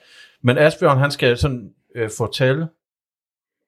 men 0.43 0.59
Asbjørn, 0.59 0.99
han 0.99 1.11
skal 1.11 1.37
sådan 1.39 1.75
øh, 1.95 2.11
fortælle 2.19 2.69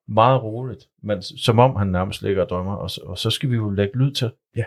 meget 0.09 0.42
roligt, 0.42 0.88
men 1.03 1.22
som 1.22 1.59
om 1.59 1.77
han 1.77 1.87
nærmest 1.87 2.22
ligger 2.22 2.42
og 2.42 2.48
drømmer, 2.48 2.75
og, 2.75 2.90
så- 2.90 3.01
og 3.05 3.18
så 3.18 3.31
skal 3.31 3.51
vi 3.51 3.55
jo 3.57 3.70
lægge 3.70 3.98
lyd 3.98 4.12
til. 4.12 4.31
Ja. 4.57 4.64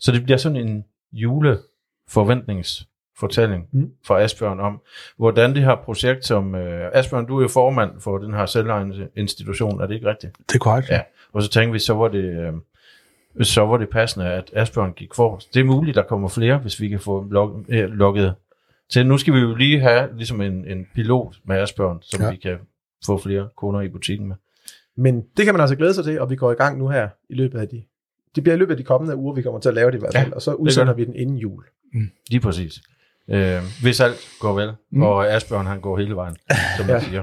Så 0.00 0.12
det 0.12 0.24
bliver 0.24 0.36
sådan 0.38 0.68
en 0.68 0.84
juleforventningsfortælling 3.22 3.68
Mm. 3.72 3.90
fra 4.06 4.20
Asbjørn 4.22 4.60
om, 4.60 4.80
hvordan 5.16 5.54
det 5.54 5.62
her 5.62 5.76
projekt, 5.84 6.24
som 6.26 6.54
øh, 6.54 6.90
Asbjørn, 6.92 7.26
du 7.26 7.38
er 7.38 7.42
jo 7.42 7.48
formand 7.48 8.00
for 8.00 8.18
den 8.18 8.34
her 8.34 8.46
selvejende 8.46 9.08
institution, 9.16 9.80
er 9.80 9.86
det 9.86 9.94
ikke 9.94 10.08
rigtigt? 10.08 10.36
Det 10.48 10.54
er 10.54 10.58
korrekt. 10.58 10.90
Ja. 10.90 11.00
Og 11.32 11.42
så 11.42 11.48
tænkte 11.50 11.72
vi, 11.72 11.78
så 11.78 11.94
var 11.94 12.08
det, 12.08 12.24
øh, 13.36 13.44
så 13.44 13.66
var 13.66 13.76
det 13.76 13.88
passende, 13.88 14.26
at 14.26 14.50
Asbjørn 14.52 14.92
gik 14.92 15.14
forrest. 15.14 15.54
Det 15.54 15.60
er 15.60 15.64
muligt, 15.64 15.94
der 15.94 16.02
kommer 16.02 16.28
flere, 16.28 16.58
hvis 16.58 16.80
vi 16.80 16.88
kan 16.88 17.00
få 17.00 17.26
log, 17.30 17.64
øh, 17.68 17.90
lukket 17.90 18.34
til. 18.90 19.06
Nu 19.06 19.18
skal 19.18 19.34
vi 19.34 19.38
jo 19.38 19.54
lige 19.54 19.80
have 19.80 20.08
ligesom 20.16 20.40
en, 20.40 20.64
en 20.66 20.86
pilot 20.94 21.36
med 21.44 21.56
Asbjørn, 21.56 21.98
som 22.02 22.20
ja. 22.20 22.26
Ja. 22.26 22.30
vi 22.32 22.36
kan 22.36 22.56
få 23.06 23.18
flere 23.18 23.48
kunder 23.56 23.80
i 23.80 23.88
butikken 23.88 24.28
med. 24.28 24.36
Men 24.96 25.22
det 25.36 25.44
kan 25.44 25.54
man 25.54 25.60
altså 25.60 25.76
glæde 25.76 25.94
sig 25.94 26.04
til, 26.04 26.20
og 26.20 26.30
vi 26.30 26.36
går 26.36 26.52
i 26.52 26.54
gang 26.54 26.78
nu 26.78 26.88
her 26.88 27.08
i 27.30 27.34
løbet 27.34 27.58
af 27.58 27.68
de... 27.68 27.82
Det 28.34 28.42
bliver 28.42 28.54
i 28.56 28.58
løbet 28.58 28.70
af 28.70 28.76
de 28.76 28.82
kommende 28.84 29.16
uger, 29.16 29.34
vi 29.34 29.42
kommer 29.42 29.60
til 29.60 29.68
at 29.68 29.74
lave 29.74 29.90
det 29.90 29.96
i 29.96 30.00
hvert 30.00 30.14
Ja, 30.14 30.22
fald, 30.22 30.32
og 30.32 30.42
så 30.42 30.54
udsender 30.54 30.94
vi 30.94 31.04
den 31.04 31.14
inden 31.14 31.36
jul. 31.36 31.64
Lige 32.30 32.40
præcis. 32.40 32.82
Øh, 33.30 33.62
hvis 33.82 34.00
alt 34.00 34.28
går 34.40 34.52
vel, 34.52 34.72
mm. 34.90 35.02
Og 35.02 35.28
Asbjørn 35.32 35.66
han 35.66 35.80
går 35.80 35.98
hele 35.98 36.16
vejen, 36.16 36.36
som 36.76 36.86
man 36.86 36.96
Ja. 36.96 37.00
siger. 37.04 37.22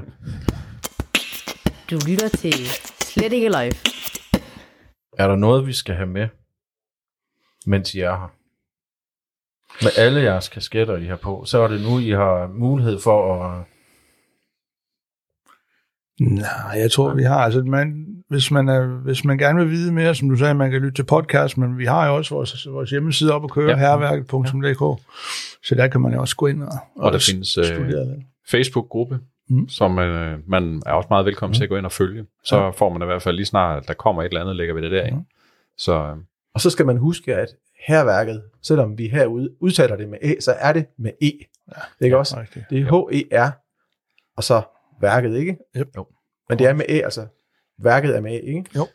Du 1.90 1.98
lytter 2.08 2.28
til 2.28 2.52
Slet 3.02 3.32
ikke 3.32 3.48
live. 3.48 3.72
Er 5.18 5.28
der 5.28 5.36
noget, 5.36 5.66
vi 5.66 5.72
skal 5.72 5.94
have 5.94 6.06
med, 6.06 6.28
mens 7.66 7.94
I 7.94 8.00
er 8.00 8.16
her? 8.16 8.32
Med 9.84 9.90
alle 9.98 10.20
jeres 10.20 10.48
kasketter, 10.48 10.96
I 10.96 11.06
har 11.06 11.16
på, 11.16 11.44
så 11.44 11.58
er 11.58 11.68
det 11.68 11.80
nu, 11.80 11.98
I 11.98 12.10
har 12.10 12.46
mulighed 12.46 13.00
for 13.00 13.44
at... 13.44 13.64
Nej, 16.20 16.78
jeg 16.80 16.90
tror, 16.90 17.14
vi 17.14 17.22
har. 17.22 17.38
Altså, 17.38 17.62
man, 17.62 18.06
hvis, 18.32 18.50
man 18.50 18.68
er, 18.68 18.86
hvis 18.86 19.24
man 19.24 19.38
gerne 19.38 19.58
vil 19.60 19.70
vide 19.70 19.92
mere, 19.92 20.14
som 20.14 20.28
du 20.30 20.36
sagde, 20.36 20.54
man 20.54 20.70
kan 20.70 20.80
lytte 20.80 20.94
til 20.94 21.04
podcast, 21.04 21.58
men 21.58 21.78
vi 21.78 21.84
har 21.84 22.06
jo 22.08 22.14
også 22.16 22.34
vores, 22.34 22.66
vores 22.70 22.90
hjemmeside 22.90 23.32
op 23.34 23.44
at 23.44 23.50
køre, 23.50 23.64
Ja. 23.70 23.70
ja. 23.70 23.78
herværket.dk, 23.78 25.02
så 25.64 25.74
der 25.74 25.88
kan 25.88 26.00
man 26.00 26.12
jo 26.12 26.20
også 26.20 26.36
gå 26.36 26.46
ind 26.46 26.62
og, 26.62 26.72
Og 26.96 27.12
der 27.12 27.18
findes 27.30 27.58
øh, 27.58 27.64
studere 27.64 28.00
det. 28.00 28.22
Facebook-gruppe, 28.50 29.20
Mm. 29.50 29.68
som 29.68 29.98
øh, 29.98 30.38
man 30.48 30.82
er 30.86 30.92
også 30.92 31.06
meget 31.10 31.26
velkommen 31.26 31.50
mm. 31.50 31.54
til 31.54 31.62
at 31.62 31.68
gå 31.68 31.76
ind 31.76 31.86
og 31.86 31.92
følge. 31.92 32.24
Så 32.44 32.56
ja. 32.56 32.70
får 32.70 32.92
man 32.92 33.02
i 33.02 33.04
hvert 33.04 33.22
fald 33.22 33.36
lige 33.36 33.46
snart, 33.46 33.82
at 33.82 33.88
der 33.88 33.94
kommer 33.94 34.22
et 34.22 34.26
eller 34.26 34.40
andet, 34.40 34.56
lægger 34.56 34.74
vi 34.74 34.82
det 34.82 34.90
der 34.90 35.02
ind. 35.02 35.16
Mm. 35.16 35.22
Så 35.78 35.92
øh, 35.92 36.16
Og 36.54 36.60
så 36.60 36.70
skal 36.70 36.86
man 36.86 36.96
huske, 36.96 37.34
at 37.34 37.48
herværket, 37.86 38.42
selvom 38.62 38.98
vi 38.98 39.08
herude 39.08 39.50
udtaler 39.60 39.96
det 39.96 40.08
med 40.08 40.18
E, 40.22 40.40
så 40.40 40.52
er 40.58 40.72
det 40.72 40.86
med 40.98 41.10
E. 41.22 41.30
Ja, 41.76 42.04
ikke 42.06 42.18
også? 42.18 42.40
Rigtigt. 42.40 42.64
Det 42.70 42.78
er 42.80 42.84
H-E-R, 42.84 43.50
og 44.36 44.44
så 44.44 44.62
værket, 45.00 45.36
ikke? 45.36 45.56
Yep. 45.76 45.88
Jo. 45.96 46.06
Men 46.48 46.58
det 46.58 46.66
er 46.66 46.72
med 46.74 46.84
E, 46.88 46.92
altså 47.04 47.26
værket 47.78 48.16
er 48.16 48.20
med 48.20 48.40
ikke? 48.42 48.64
Jo. 48.76 48.86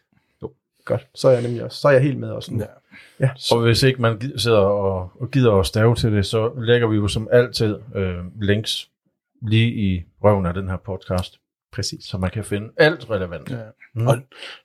Jo. 0.41 0.51
Godt, 0.85 1.07
så 1.15 1.27
er 1.27 1.31
jeg 1.33 1.41
nemlig 1.41 1.63
også, 1.63 1.77
så 1.81 1.87
er 1.87 1.91
jeg 1.91 2.01
helt 2.01 2.19
med 2.19 2.29
også 2.29 2.53
nu. 2.53 2.59
Ja. 2.59 2.65
ja. 3.19 3.29
Og 3.51 3.61
hvis 3.61 3.83
ikke 3.83 4.01
man 4.01 4.17
gid- 4.17 4.37
sidder 4.37 4.57
og, 4.59 5.11
og 5.19 5.31
gider 5.31 5.53
at 5.53 5.65
stave 5.65 5.95
til 5.95 6.11
det, 6.11 6.25
så 6.25 6.51
lægger 6.57 6.87
vi 6.87 6.95
jo 6.95 7.07
som 7.07 7.27
altid 7.31 7.75
øh, 7.95 8.15
links 8.41 8.89
lige 9.41 9.71
i 9.73 10.03
røven 10.23 10.45
af 10.45 10.53
den 10.53 10.67
her 10.69 10.77
podcast, 10.77 11.39
Præcis. 11.73 12.03
så 12.05 12.17
man 12.17 12.29
kan 12.29 12.43
finde 12.43 12.69
alt 12.77 13.09
relevant. 13.09 13.49
Ja. 13.51 13.57
Mm. 13.95 14.07
Og 14.07 14.17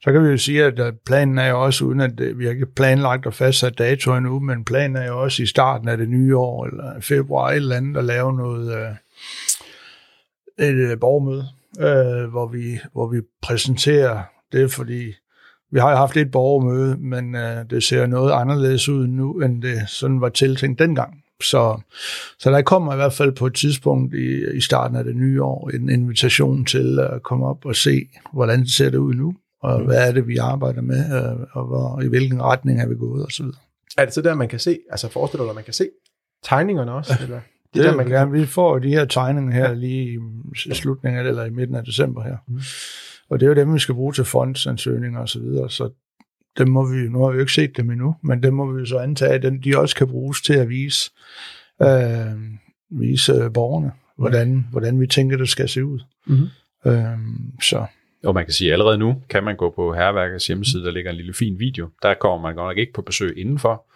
så 0.03 0.13
kan 0.13 0.25
vi 0.25 0.29
jo 0.29 0.37
sige, 0.37 0.65
at 0.65 0.79
øh, 0.79 0.93
planen 1.07 1.39
er 1.39 1.47
jo 1.49 1.65
også, 1.65 1.85
uden 1.85 2.01
at 2.01 2.21
øh, 2.21 2.39
vi 2.39 2.45
har 2.45 2.53
ikke 2.53 2.67
planlagt 2.67 3.27
og 3.27 3.35
fastsat 3.35 3.79
dato 3.79 4.15
endnu, 4.17 4.39
men 4.39 4.65
planen 4.65 4.97
er 4.97 5.07
jo 5.07 5.23
også 5.23 5.43
i 5.43 5.47
starten 5.47 5.89
af 5.89 5.97
det 5.97 6.09
nye 6.09 6.37
år, 6.37 6.67
eller 6.67 7.01
februar, 7.01 7.51
et 7.51 7.57
eller 7.57 7.77
andet, 7.77 7.97
at 7.97 8.05
lave 8.05 8.33
noget, 8.33 8.77
øh, 8.79 8.91
et 10.69 10.75
øh, 10.91 11.01
borgermøde, 11.01 11.45
øh, 11.81 12.31
hvor, 12.31 12.47
vi, 12.47 12.79
hvor 12.93 13.09
vi 13.09 13.21
præsenterer 13.43 14.23
det, 14.53 14.73
fordi 14.73 15.13
vi 15.73 15.79
har 15.79 15.91
jo 15.91 15.97
haft 15.97 16.17
et 16.17 16.31
borgermøde, 16.31 16.97
men 16.97 17.35
øh, 17.35 17.71
det 17.71 17.83
ser 17.83 18.07
noget 18.07 18.33
anderledes 18.33 18.89
ud 18.89 19.07
nu, 19.07 19.41
end 19.41 19.63
det 19.63 19.89
sådan 19.89 20.21
var 20.21 20.29
tiltænkt 20.29 20.79
dengang. 20.79 21.19
Så, 21.43 21.81
så 22.39 22.51
der 22.51 22.63
kommer 22.63 22.93
i 22.93 22.97
hvert 22.97 23.13
fald 23.13 23.33
på 23.33 23.47
et 23.47 23.55
tidspunkt 23.55 24.15
i, 24.15 24.57
i 24.57 24.61
starten 24.61 24.97
af 24.97 25.05
det 25.05 25.17
nye 25.17 25.43
år 25.43 25.71
en 25.75 25.91
invitation 25.91 26.65
til 26.65 26.99
at 27.01 27.23
komme 27.23 27.47
op 27.47 27.67
og 27.67 27.77
se, 27.77 28.09
hvordan 28.33 28.61
det 28.61 28.71
ser 28.71 28.91
det 28.91 28.99
ud 28.99 29.15
nu, 29.15 29.35
og 29.63 29.81
mm. 29.81 29.87
hvad 29.87 30.09
er 30.09 30.13
det, 30.13 30.27
vi 30.27 30.37
arbejder 30.37 30.83
med, 30.83 30.99
øh, 30.99 31.47
og 31.53 31.67
hvor, 31.67 32.01
i 32.03 32.09
hvilken 32.09 32.43
retning 32.43 32.81
er 32.81 32.87
vi 32.89 32.95
gået, 32.95 33.27
osv. 33.27 33.47
Er 33.99 34.05
det 34.05 34.15
så 34.15 34.23
der, 34.23 34.35
man 34.35 34.49
kan 34.49 34.59
se, 34.59 34.79
altså 34.91 35.09
forestiller 35.09 35.43
du 35.43 35.47
dig, 35.47 35.51
at 35.51 35.55
man 35.55 35.65
kan 35.65 35.75
se 35.75 35.89
tegningerne 36.45 36.93
også? 36.93 37.13
Eller? 37.23 37.41
Det 37.75 37.85
er 37.87 37.91
der, 37.91 37.97
man 37.97 38.07
gerne. 38.07 38.33
Vi 38.33 38.47
får 38.47 38.79
de 38.79 38.89
her 38.89 39.05
tegninger 39.05 39.53
her 39.53 39.75
lige 39.75 40.21
i 40.67 40.75
slutningen 40.75 41.27
af, 41.27 41.29
eller 41.29 41.45
i 41.45 41.51
midten 41.51 41.77
af 41.77 41.85
december 41.85 42.23
her. 42.23 42.37
Mm. 42.49 42.61
Og 43.31 43.41
det 43.41 43.47
er 43.47 43.51
jo 43.51 43.55
dem, 43.55 43.75
vi 43.75 43.79
skal 43.79 43.95
bruge 43.95 44.13
til 44.13 44.25
fondsansøgninger 44.25 45.21
og 45.21 45.29
så 45.29 45.41
videre, 45.41 45.71
så 45.71 45.91
dem 46.59 46.69
må 46.69 46.89
vi, 46.89 46.97
nu 46.97 47.25
har 47.25 47.31
vi 47.31 47.35
jo 47.35 47.41
ikke 47.41 47.53
set 47.53 47.77
dem 47.77 47.91
endnu, 47.91 48.17
men 48.23 48.43
dem 48.43 48.55
må 48.55 48.73
vi 48.73 48.81
jo 48.81 48.87
så 48.87 48.99
antage, 48.99 49.33
at 49.33 49.53
de 49.65 49.79
også 49.79 49.97
kan 49.97 50.09
bruges 50.09 50.43
til 50.43 50.55
at 50.55 50.69
vise, 50.69 51.11
øh, 51.83 52.41
vise 52.91 53.51
borgerne, 53.55 53.93
hvordan, 54.19 54.67
hvordan 54.71 55.01
vi 55.01 55.07
tænker, 55.07 55.37
det 55.37 55.49
skal 55.49 55.69
se 55.69 55.85
ud. 55.85 56.01
Mhm. 56.27 56.47
Øh, 56.87 57.19
så 57.63 57.87
Og 58.25 58.35
man 58.35 58.45
kan 58.45 58.53
sige, 58.53 58.69
at 58.69 58.73
allerede 58.73 58.99
nu 58.99 59.23
kan 59.29 59.45
man 59.45 59.57
gå 59.57 59.71
på 59.71 59.95
Herværkets 59.95 60.47
hjemmeside, 60.47 60.85
der 60.85 60.91
ligger 60.91 61.11
en 61.11 61.17
lille 61.17 61.35
fin 61.35 61.59
video. 61.59 61.89
Der 62.03 62.15
kommer 62.15 62.49
man 62.49 62.55
godt 62.55 62.69
nok 62.69 62.79
ikke 62.79 62.93
på 62.93 63.03
besøg 63.03 63.39
indenfor, 63.39 63.87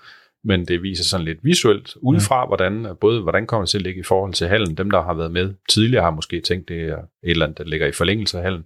men 0.47 0.65
det 0.65 0.83
viser 0.83 1.05
sådan 1.05 1.25
lidt 1.25 1.39
visuelt 1.43 1.97
udefra, 2.01 2.47
hvordan, 2.47 2.87
både 3.01 3.21
hvordan 3.23 3.47
kommer 3.47 3.65
det 3.65 3.71
til 3.71 3.79
at 3.79 3.83
ligge 3.83 4.01
i 4.01 4.03
forhold 4.03 4.33
til 4.33 4.49
hallen. 4.49 4.75
Dem, 4.75 4.91
der 4.91 5.03
har 5.03 5.15
været 5.15 5.31
med 5.31 5.55
tidligere, 5.69 6.03
har 6.05 6.11
måske 6.11 6.41
tænkt, 6.41 6.69
det 6.69 6.81
er 6.83 6.97
et 6.97 7.01
eller 7.23 7.47
andet, 7.47 7.59
der 7.59 7.65
ligger 7.65 7.87
i 7.87 7.93
forlængelse 7.93 8.37
af 8.39 8.43
hallen. 8.45 8.63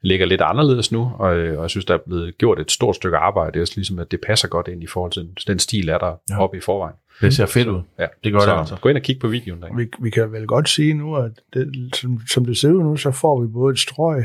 Det 0.00 0.08
ligger 0.08 0.26
lidt 0.26 0.40
anderledes 0.40 0.92
nu, 0.92 1.12
og, 1.18 1.36
øh, 1.36 1.56
og 1.58 1.62
jeg 1.62 1.70
synes, 1.70 1.84
der 1.84 1.94
er 1.94 1.98
blevet 2.06 2.38
gjort 2.38 2.60
et 2.60 2.70
stort 2.70 2.96
stykke 2.96 3.16
arbejde. 3.16 3.52
Det 3.52 3.56
er 3.56 3.62
også 3.62 3.72
ligesom, 3.76 3.98
at 3.98 4.10
det 4.10 4.20
passer 4.26 4.48
godt 4.48 4.68
ind 4.68 4.82
i 4.82 4.86
forhold 4.86 5.12
til 5.12 5.46
den 5.46 5.58
stil, 5.58 5.88
er 5.88 5.98
der 5.98 6.06
Ja. 6.06 6.34
ja. 6.34 6.42
oppe 6.42 6.56
i 6.56 6.60
forvejen. 6.60 6.96
Det 7.20 7.34
ser 7.34 7.46
fedt 7.46 7.68
ud. 7.68 7.82
Ja. 7.98 8.06
Det 8.24 8.32
gør 8.32 8.40
så 8.40 8.50
det 8.50 8.58
altså. 8.58 8.76
gå 8.76 8.88
ind 8.88 8.98
og 8.98 9.02
kig 9.02 9.18
på 9.18 9.28
videoen. 9.28 9.62
Der. 9.62 9.76
vi, 9.76 9.88
vi 10.02 10.10
kan 10.10 10.32
vel 10.32 10.46
godt 10.46 10.68
sige 10.68 10.94
nu, 10.94 11.16
at 11.16 11.30
det, 11.54 11.96
som, 11.96 12.20
som 12.28 12.44
det 12.44 12.56
ser 12.56 12.68
ud 12.68 12.82
nu, 12.82 12.96
så 12.96 13.10
får 13.10 13.40
vi 13.40 13.46
både 13.46 13.72
et 13.72 13.78
strøg, 13.78 14.24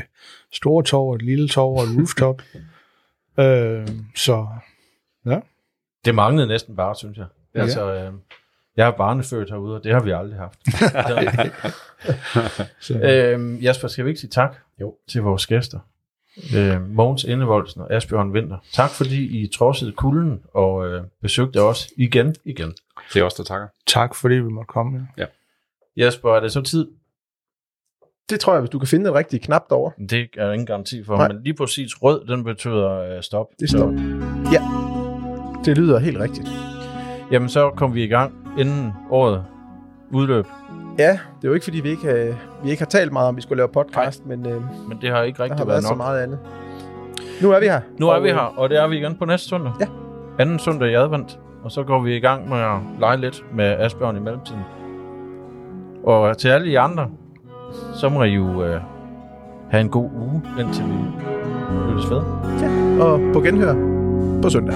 store 0.52 0.84
tog, 0.84 1.14
et 1.14 1.22
lille 1.22 1.48
tog 1.48 1.76
og 1.76 1.82
et 1.82 1.88
rooftop. 1.98 2.42
øh, 3.44 3.88
så 4.16 4.46
Det 6.08 6.14
manglede 6.14 6.46
næsten 6.48 6.76
bare, 6.76 6.94
synes 6.94 7.18
jeg. 7.18 7.26
Ja. 7.54 7.58
Ja. 7.58 7.64
Altså, 7.64 7.92
øh, 7.94 8.12
jeg 8.76 8.86
er 8.86 8.90
barnefødt 8.90 9.50
herude, 9.50 9.76
og 9.76 9.84
det 9.84 9.92
har 9.92 10.00
vi 10.00 10.10
aldrig 10.10 10.38
haft. 10.38 10.58
øhm, 13.04 13.56
Jasper, 13.56 13.88
skal 13.88 14.04
vi 14.04 14.10
ikke 14.10 14.20
sige 14.20 14.30
tak 14.30 14.56
jo. 14.80 14.94
til 15.08 15.22
vores 15.22 15.46
gæster? 15.46 15.78
Øh, 16.56 16.90
Mogens 16.90 17.24
Indevoldsen 17.24 17.80
og 17.82 17.92
Asbjørn 17.92 18.34
Vinter. 18.34 18.58
Tak 18.72 18.90
fordi 18.90 19.42
I 19.42 19.46
trodsede 19.46 19.92
kulden 19.92 20.42
og 20.54 20.86
øh, 20.88 21.02
besøgte 21.22 21.62
os 21.62 21.88
igen 21.96 22.34
igen. 22.44 22.74
Det 23.14 23.20
er 23.20 23.24
også 23.24 23.42
der 23.42 23.44
takker. 23.44 23.68
tak 23.86 24.14
fordi 24.14 24.34
vi 24.34 24.48
måtte 24.48 24.68
komme. 24.68 25.08
Ja. 25.16 25.26
Jasper, 25.96 26.34
er 26.34 26.40
det 26.40 26.52
så 26.52 26.62
tid? 26.62 26.88
Det 28.30 28.40
tror 28.40 28.52
jeg, 28.52 28.60
hvis 28.60 28.70
du 28.70 28.78
kan 28.78 28.88
finde 28.88 29.04
den 29.04 29.14
rigtige 29.14 29.40
knap 29.40 29.62
derovre. 29.70 30.06
Det 30.10 30.28
er 30.36 30.46
der 30.46 30.52
ingen 30.52 30.66
garanti 30.66 31.04
for, 31.04 31.16
Nej. 31.16 31.28
men 31.28 31.42
lige 31.42 31.54
præcis 31.54 32.02
rød, 32.02 32.26
den 32.26 32.44
betyder 32.44 32.90
øh, 32.90 33.22
stop. 33.22 33.46
Det 33.60 33.70
står. 33.70 33.92
Ja, 34.52 34.87
det 35.68 35.78
lyder 35.78 35.98
helt 35.98 36.20
rigtigt. 36.20 36.48
Jamen, 37.30 37.48
så 37.48 37.70
kom 37.76 37.94
vi 37.94 38.04
i 38.04 38.06
gang 38.06 38.32
inden 38.58 38.92
året 39.10 39.44
udløb, 40.10 40.46
Ja, 40.98 41.10
det 41.10 41.18
er 41.44 41.48
jo 41.48 41.52
ikke, 41.54 41.64
fordi 41.64 41.80
vi 41.80 41.88
ikke, 41.88 42.08
øh, 42.12 42.34
vi 42.64 42.70
ikke 42.70 42.80
har 42.80 42.86
talt 42.86 43.12
meget 43.12 43.28
om, 43.28 43.34
at 43.34 43.36
vi 43.36 43.42
skulle 43.42 43.56
lave 43.56 43.68
podcast, 43.68 44.26
men 44.26 44.46
øh, 44.46 44.62
men 44.88 44.98
det 45.00 45.10
har 45.10 45.22
ikke 45.22 45.36
der 45.36 45.42
rigtig 45.42 45.58
har 45.58 45.64
været 45.64 45.68
været 45.68 45.82
så 45.84 45.88
nok. 45.90 45.96
meget 45.96 46.22
andet. 46.22 46.38
Nu 47.42 47.50
er 47.50 47.60
vi 47.60 47.66
her. 47.66 47.80
Nu 48.00 48.08
er 48.08 48.14
Og, 48.14 48.22
vi 48.22 48.28
øh, 48.28 48.34
her, 48.34 48.58
og 48.58 48.70
det 48.70 48.78
er 48.82 48.86
vi 48.88 48.96
igen 48.98 49.16
på 49.18 49.24
næste 49.24 49.48
søndag. 49.48 49.72
Ja. 49.80 49.86
Anden 50.38 50.58
søndag 50.58 50.88
i 50.90 50.94
advent. 50.94 51.38
Og 51.64 51.72
så 51.72 51.82
går 51.82 52.00
vi 52.02 52.16
i 52.16 52.20
gang 52.20 52.48
med 52.48 52.58
at 52.58 52.76
lege 53.00 53.16
lidt 53.16 53.44
med 53.54 53.64
Asbjørn 53.64 54.16
i 54.16 54.20
mellemtiden. 54.20 54.60
Og 56.04 56.38
til 56.38 56.48
alle 56.48 56.70
I 56.70 56.74
andre, 56.74 57.06
så 57.94 58.08
må 58.08 58.22
I 58.22 58.34
jo 58.34 58.62
øh, 58.64 58.80
have 59.70 59.80
en 59.80 59.88
god 59.88 60.10
uge, 60.16 60.42
indtil 60.60 60.84
vi 60.84 60.94
lyttes 61.90 62.10
ved. 62.10 62.20
Og 63.00 63.20
på 63.32 63.40
genhør 63.40 63.74
på 64.42 64.50
søndag. 64.50 64.74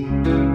Thank 0.00 0.26
you. 0.26 0.49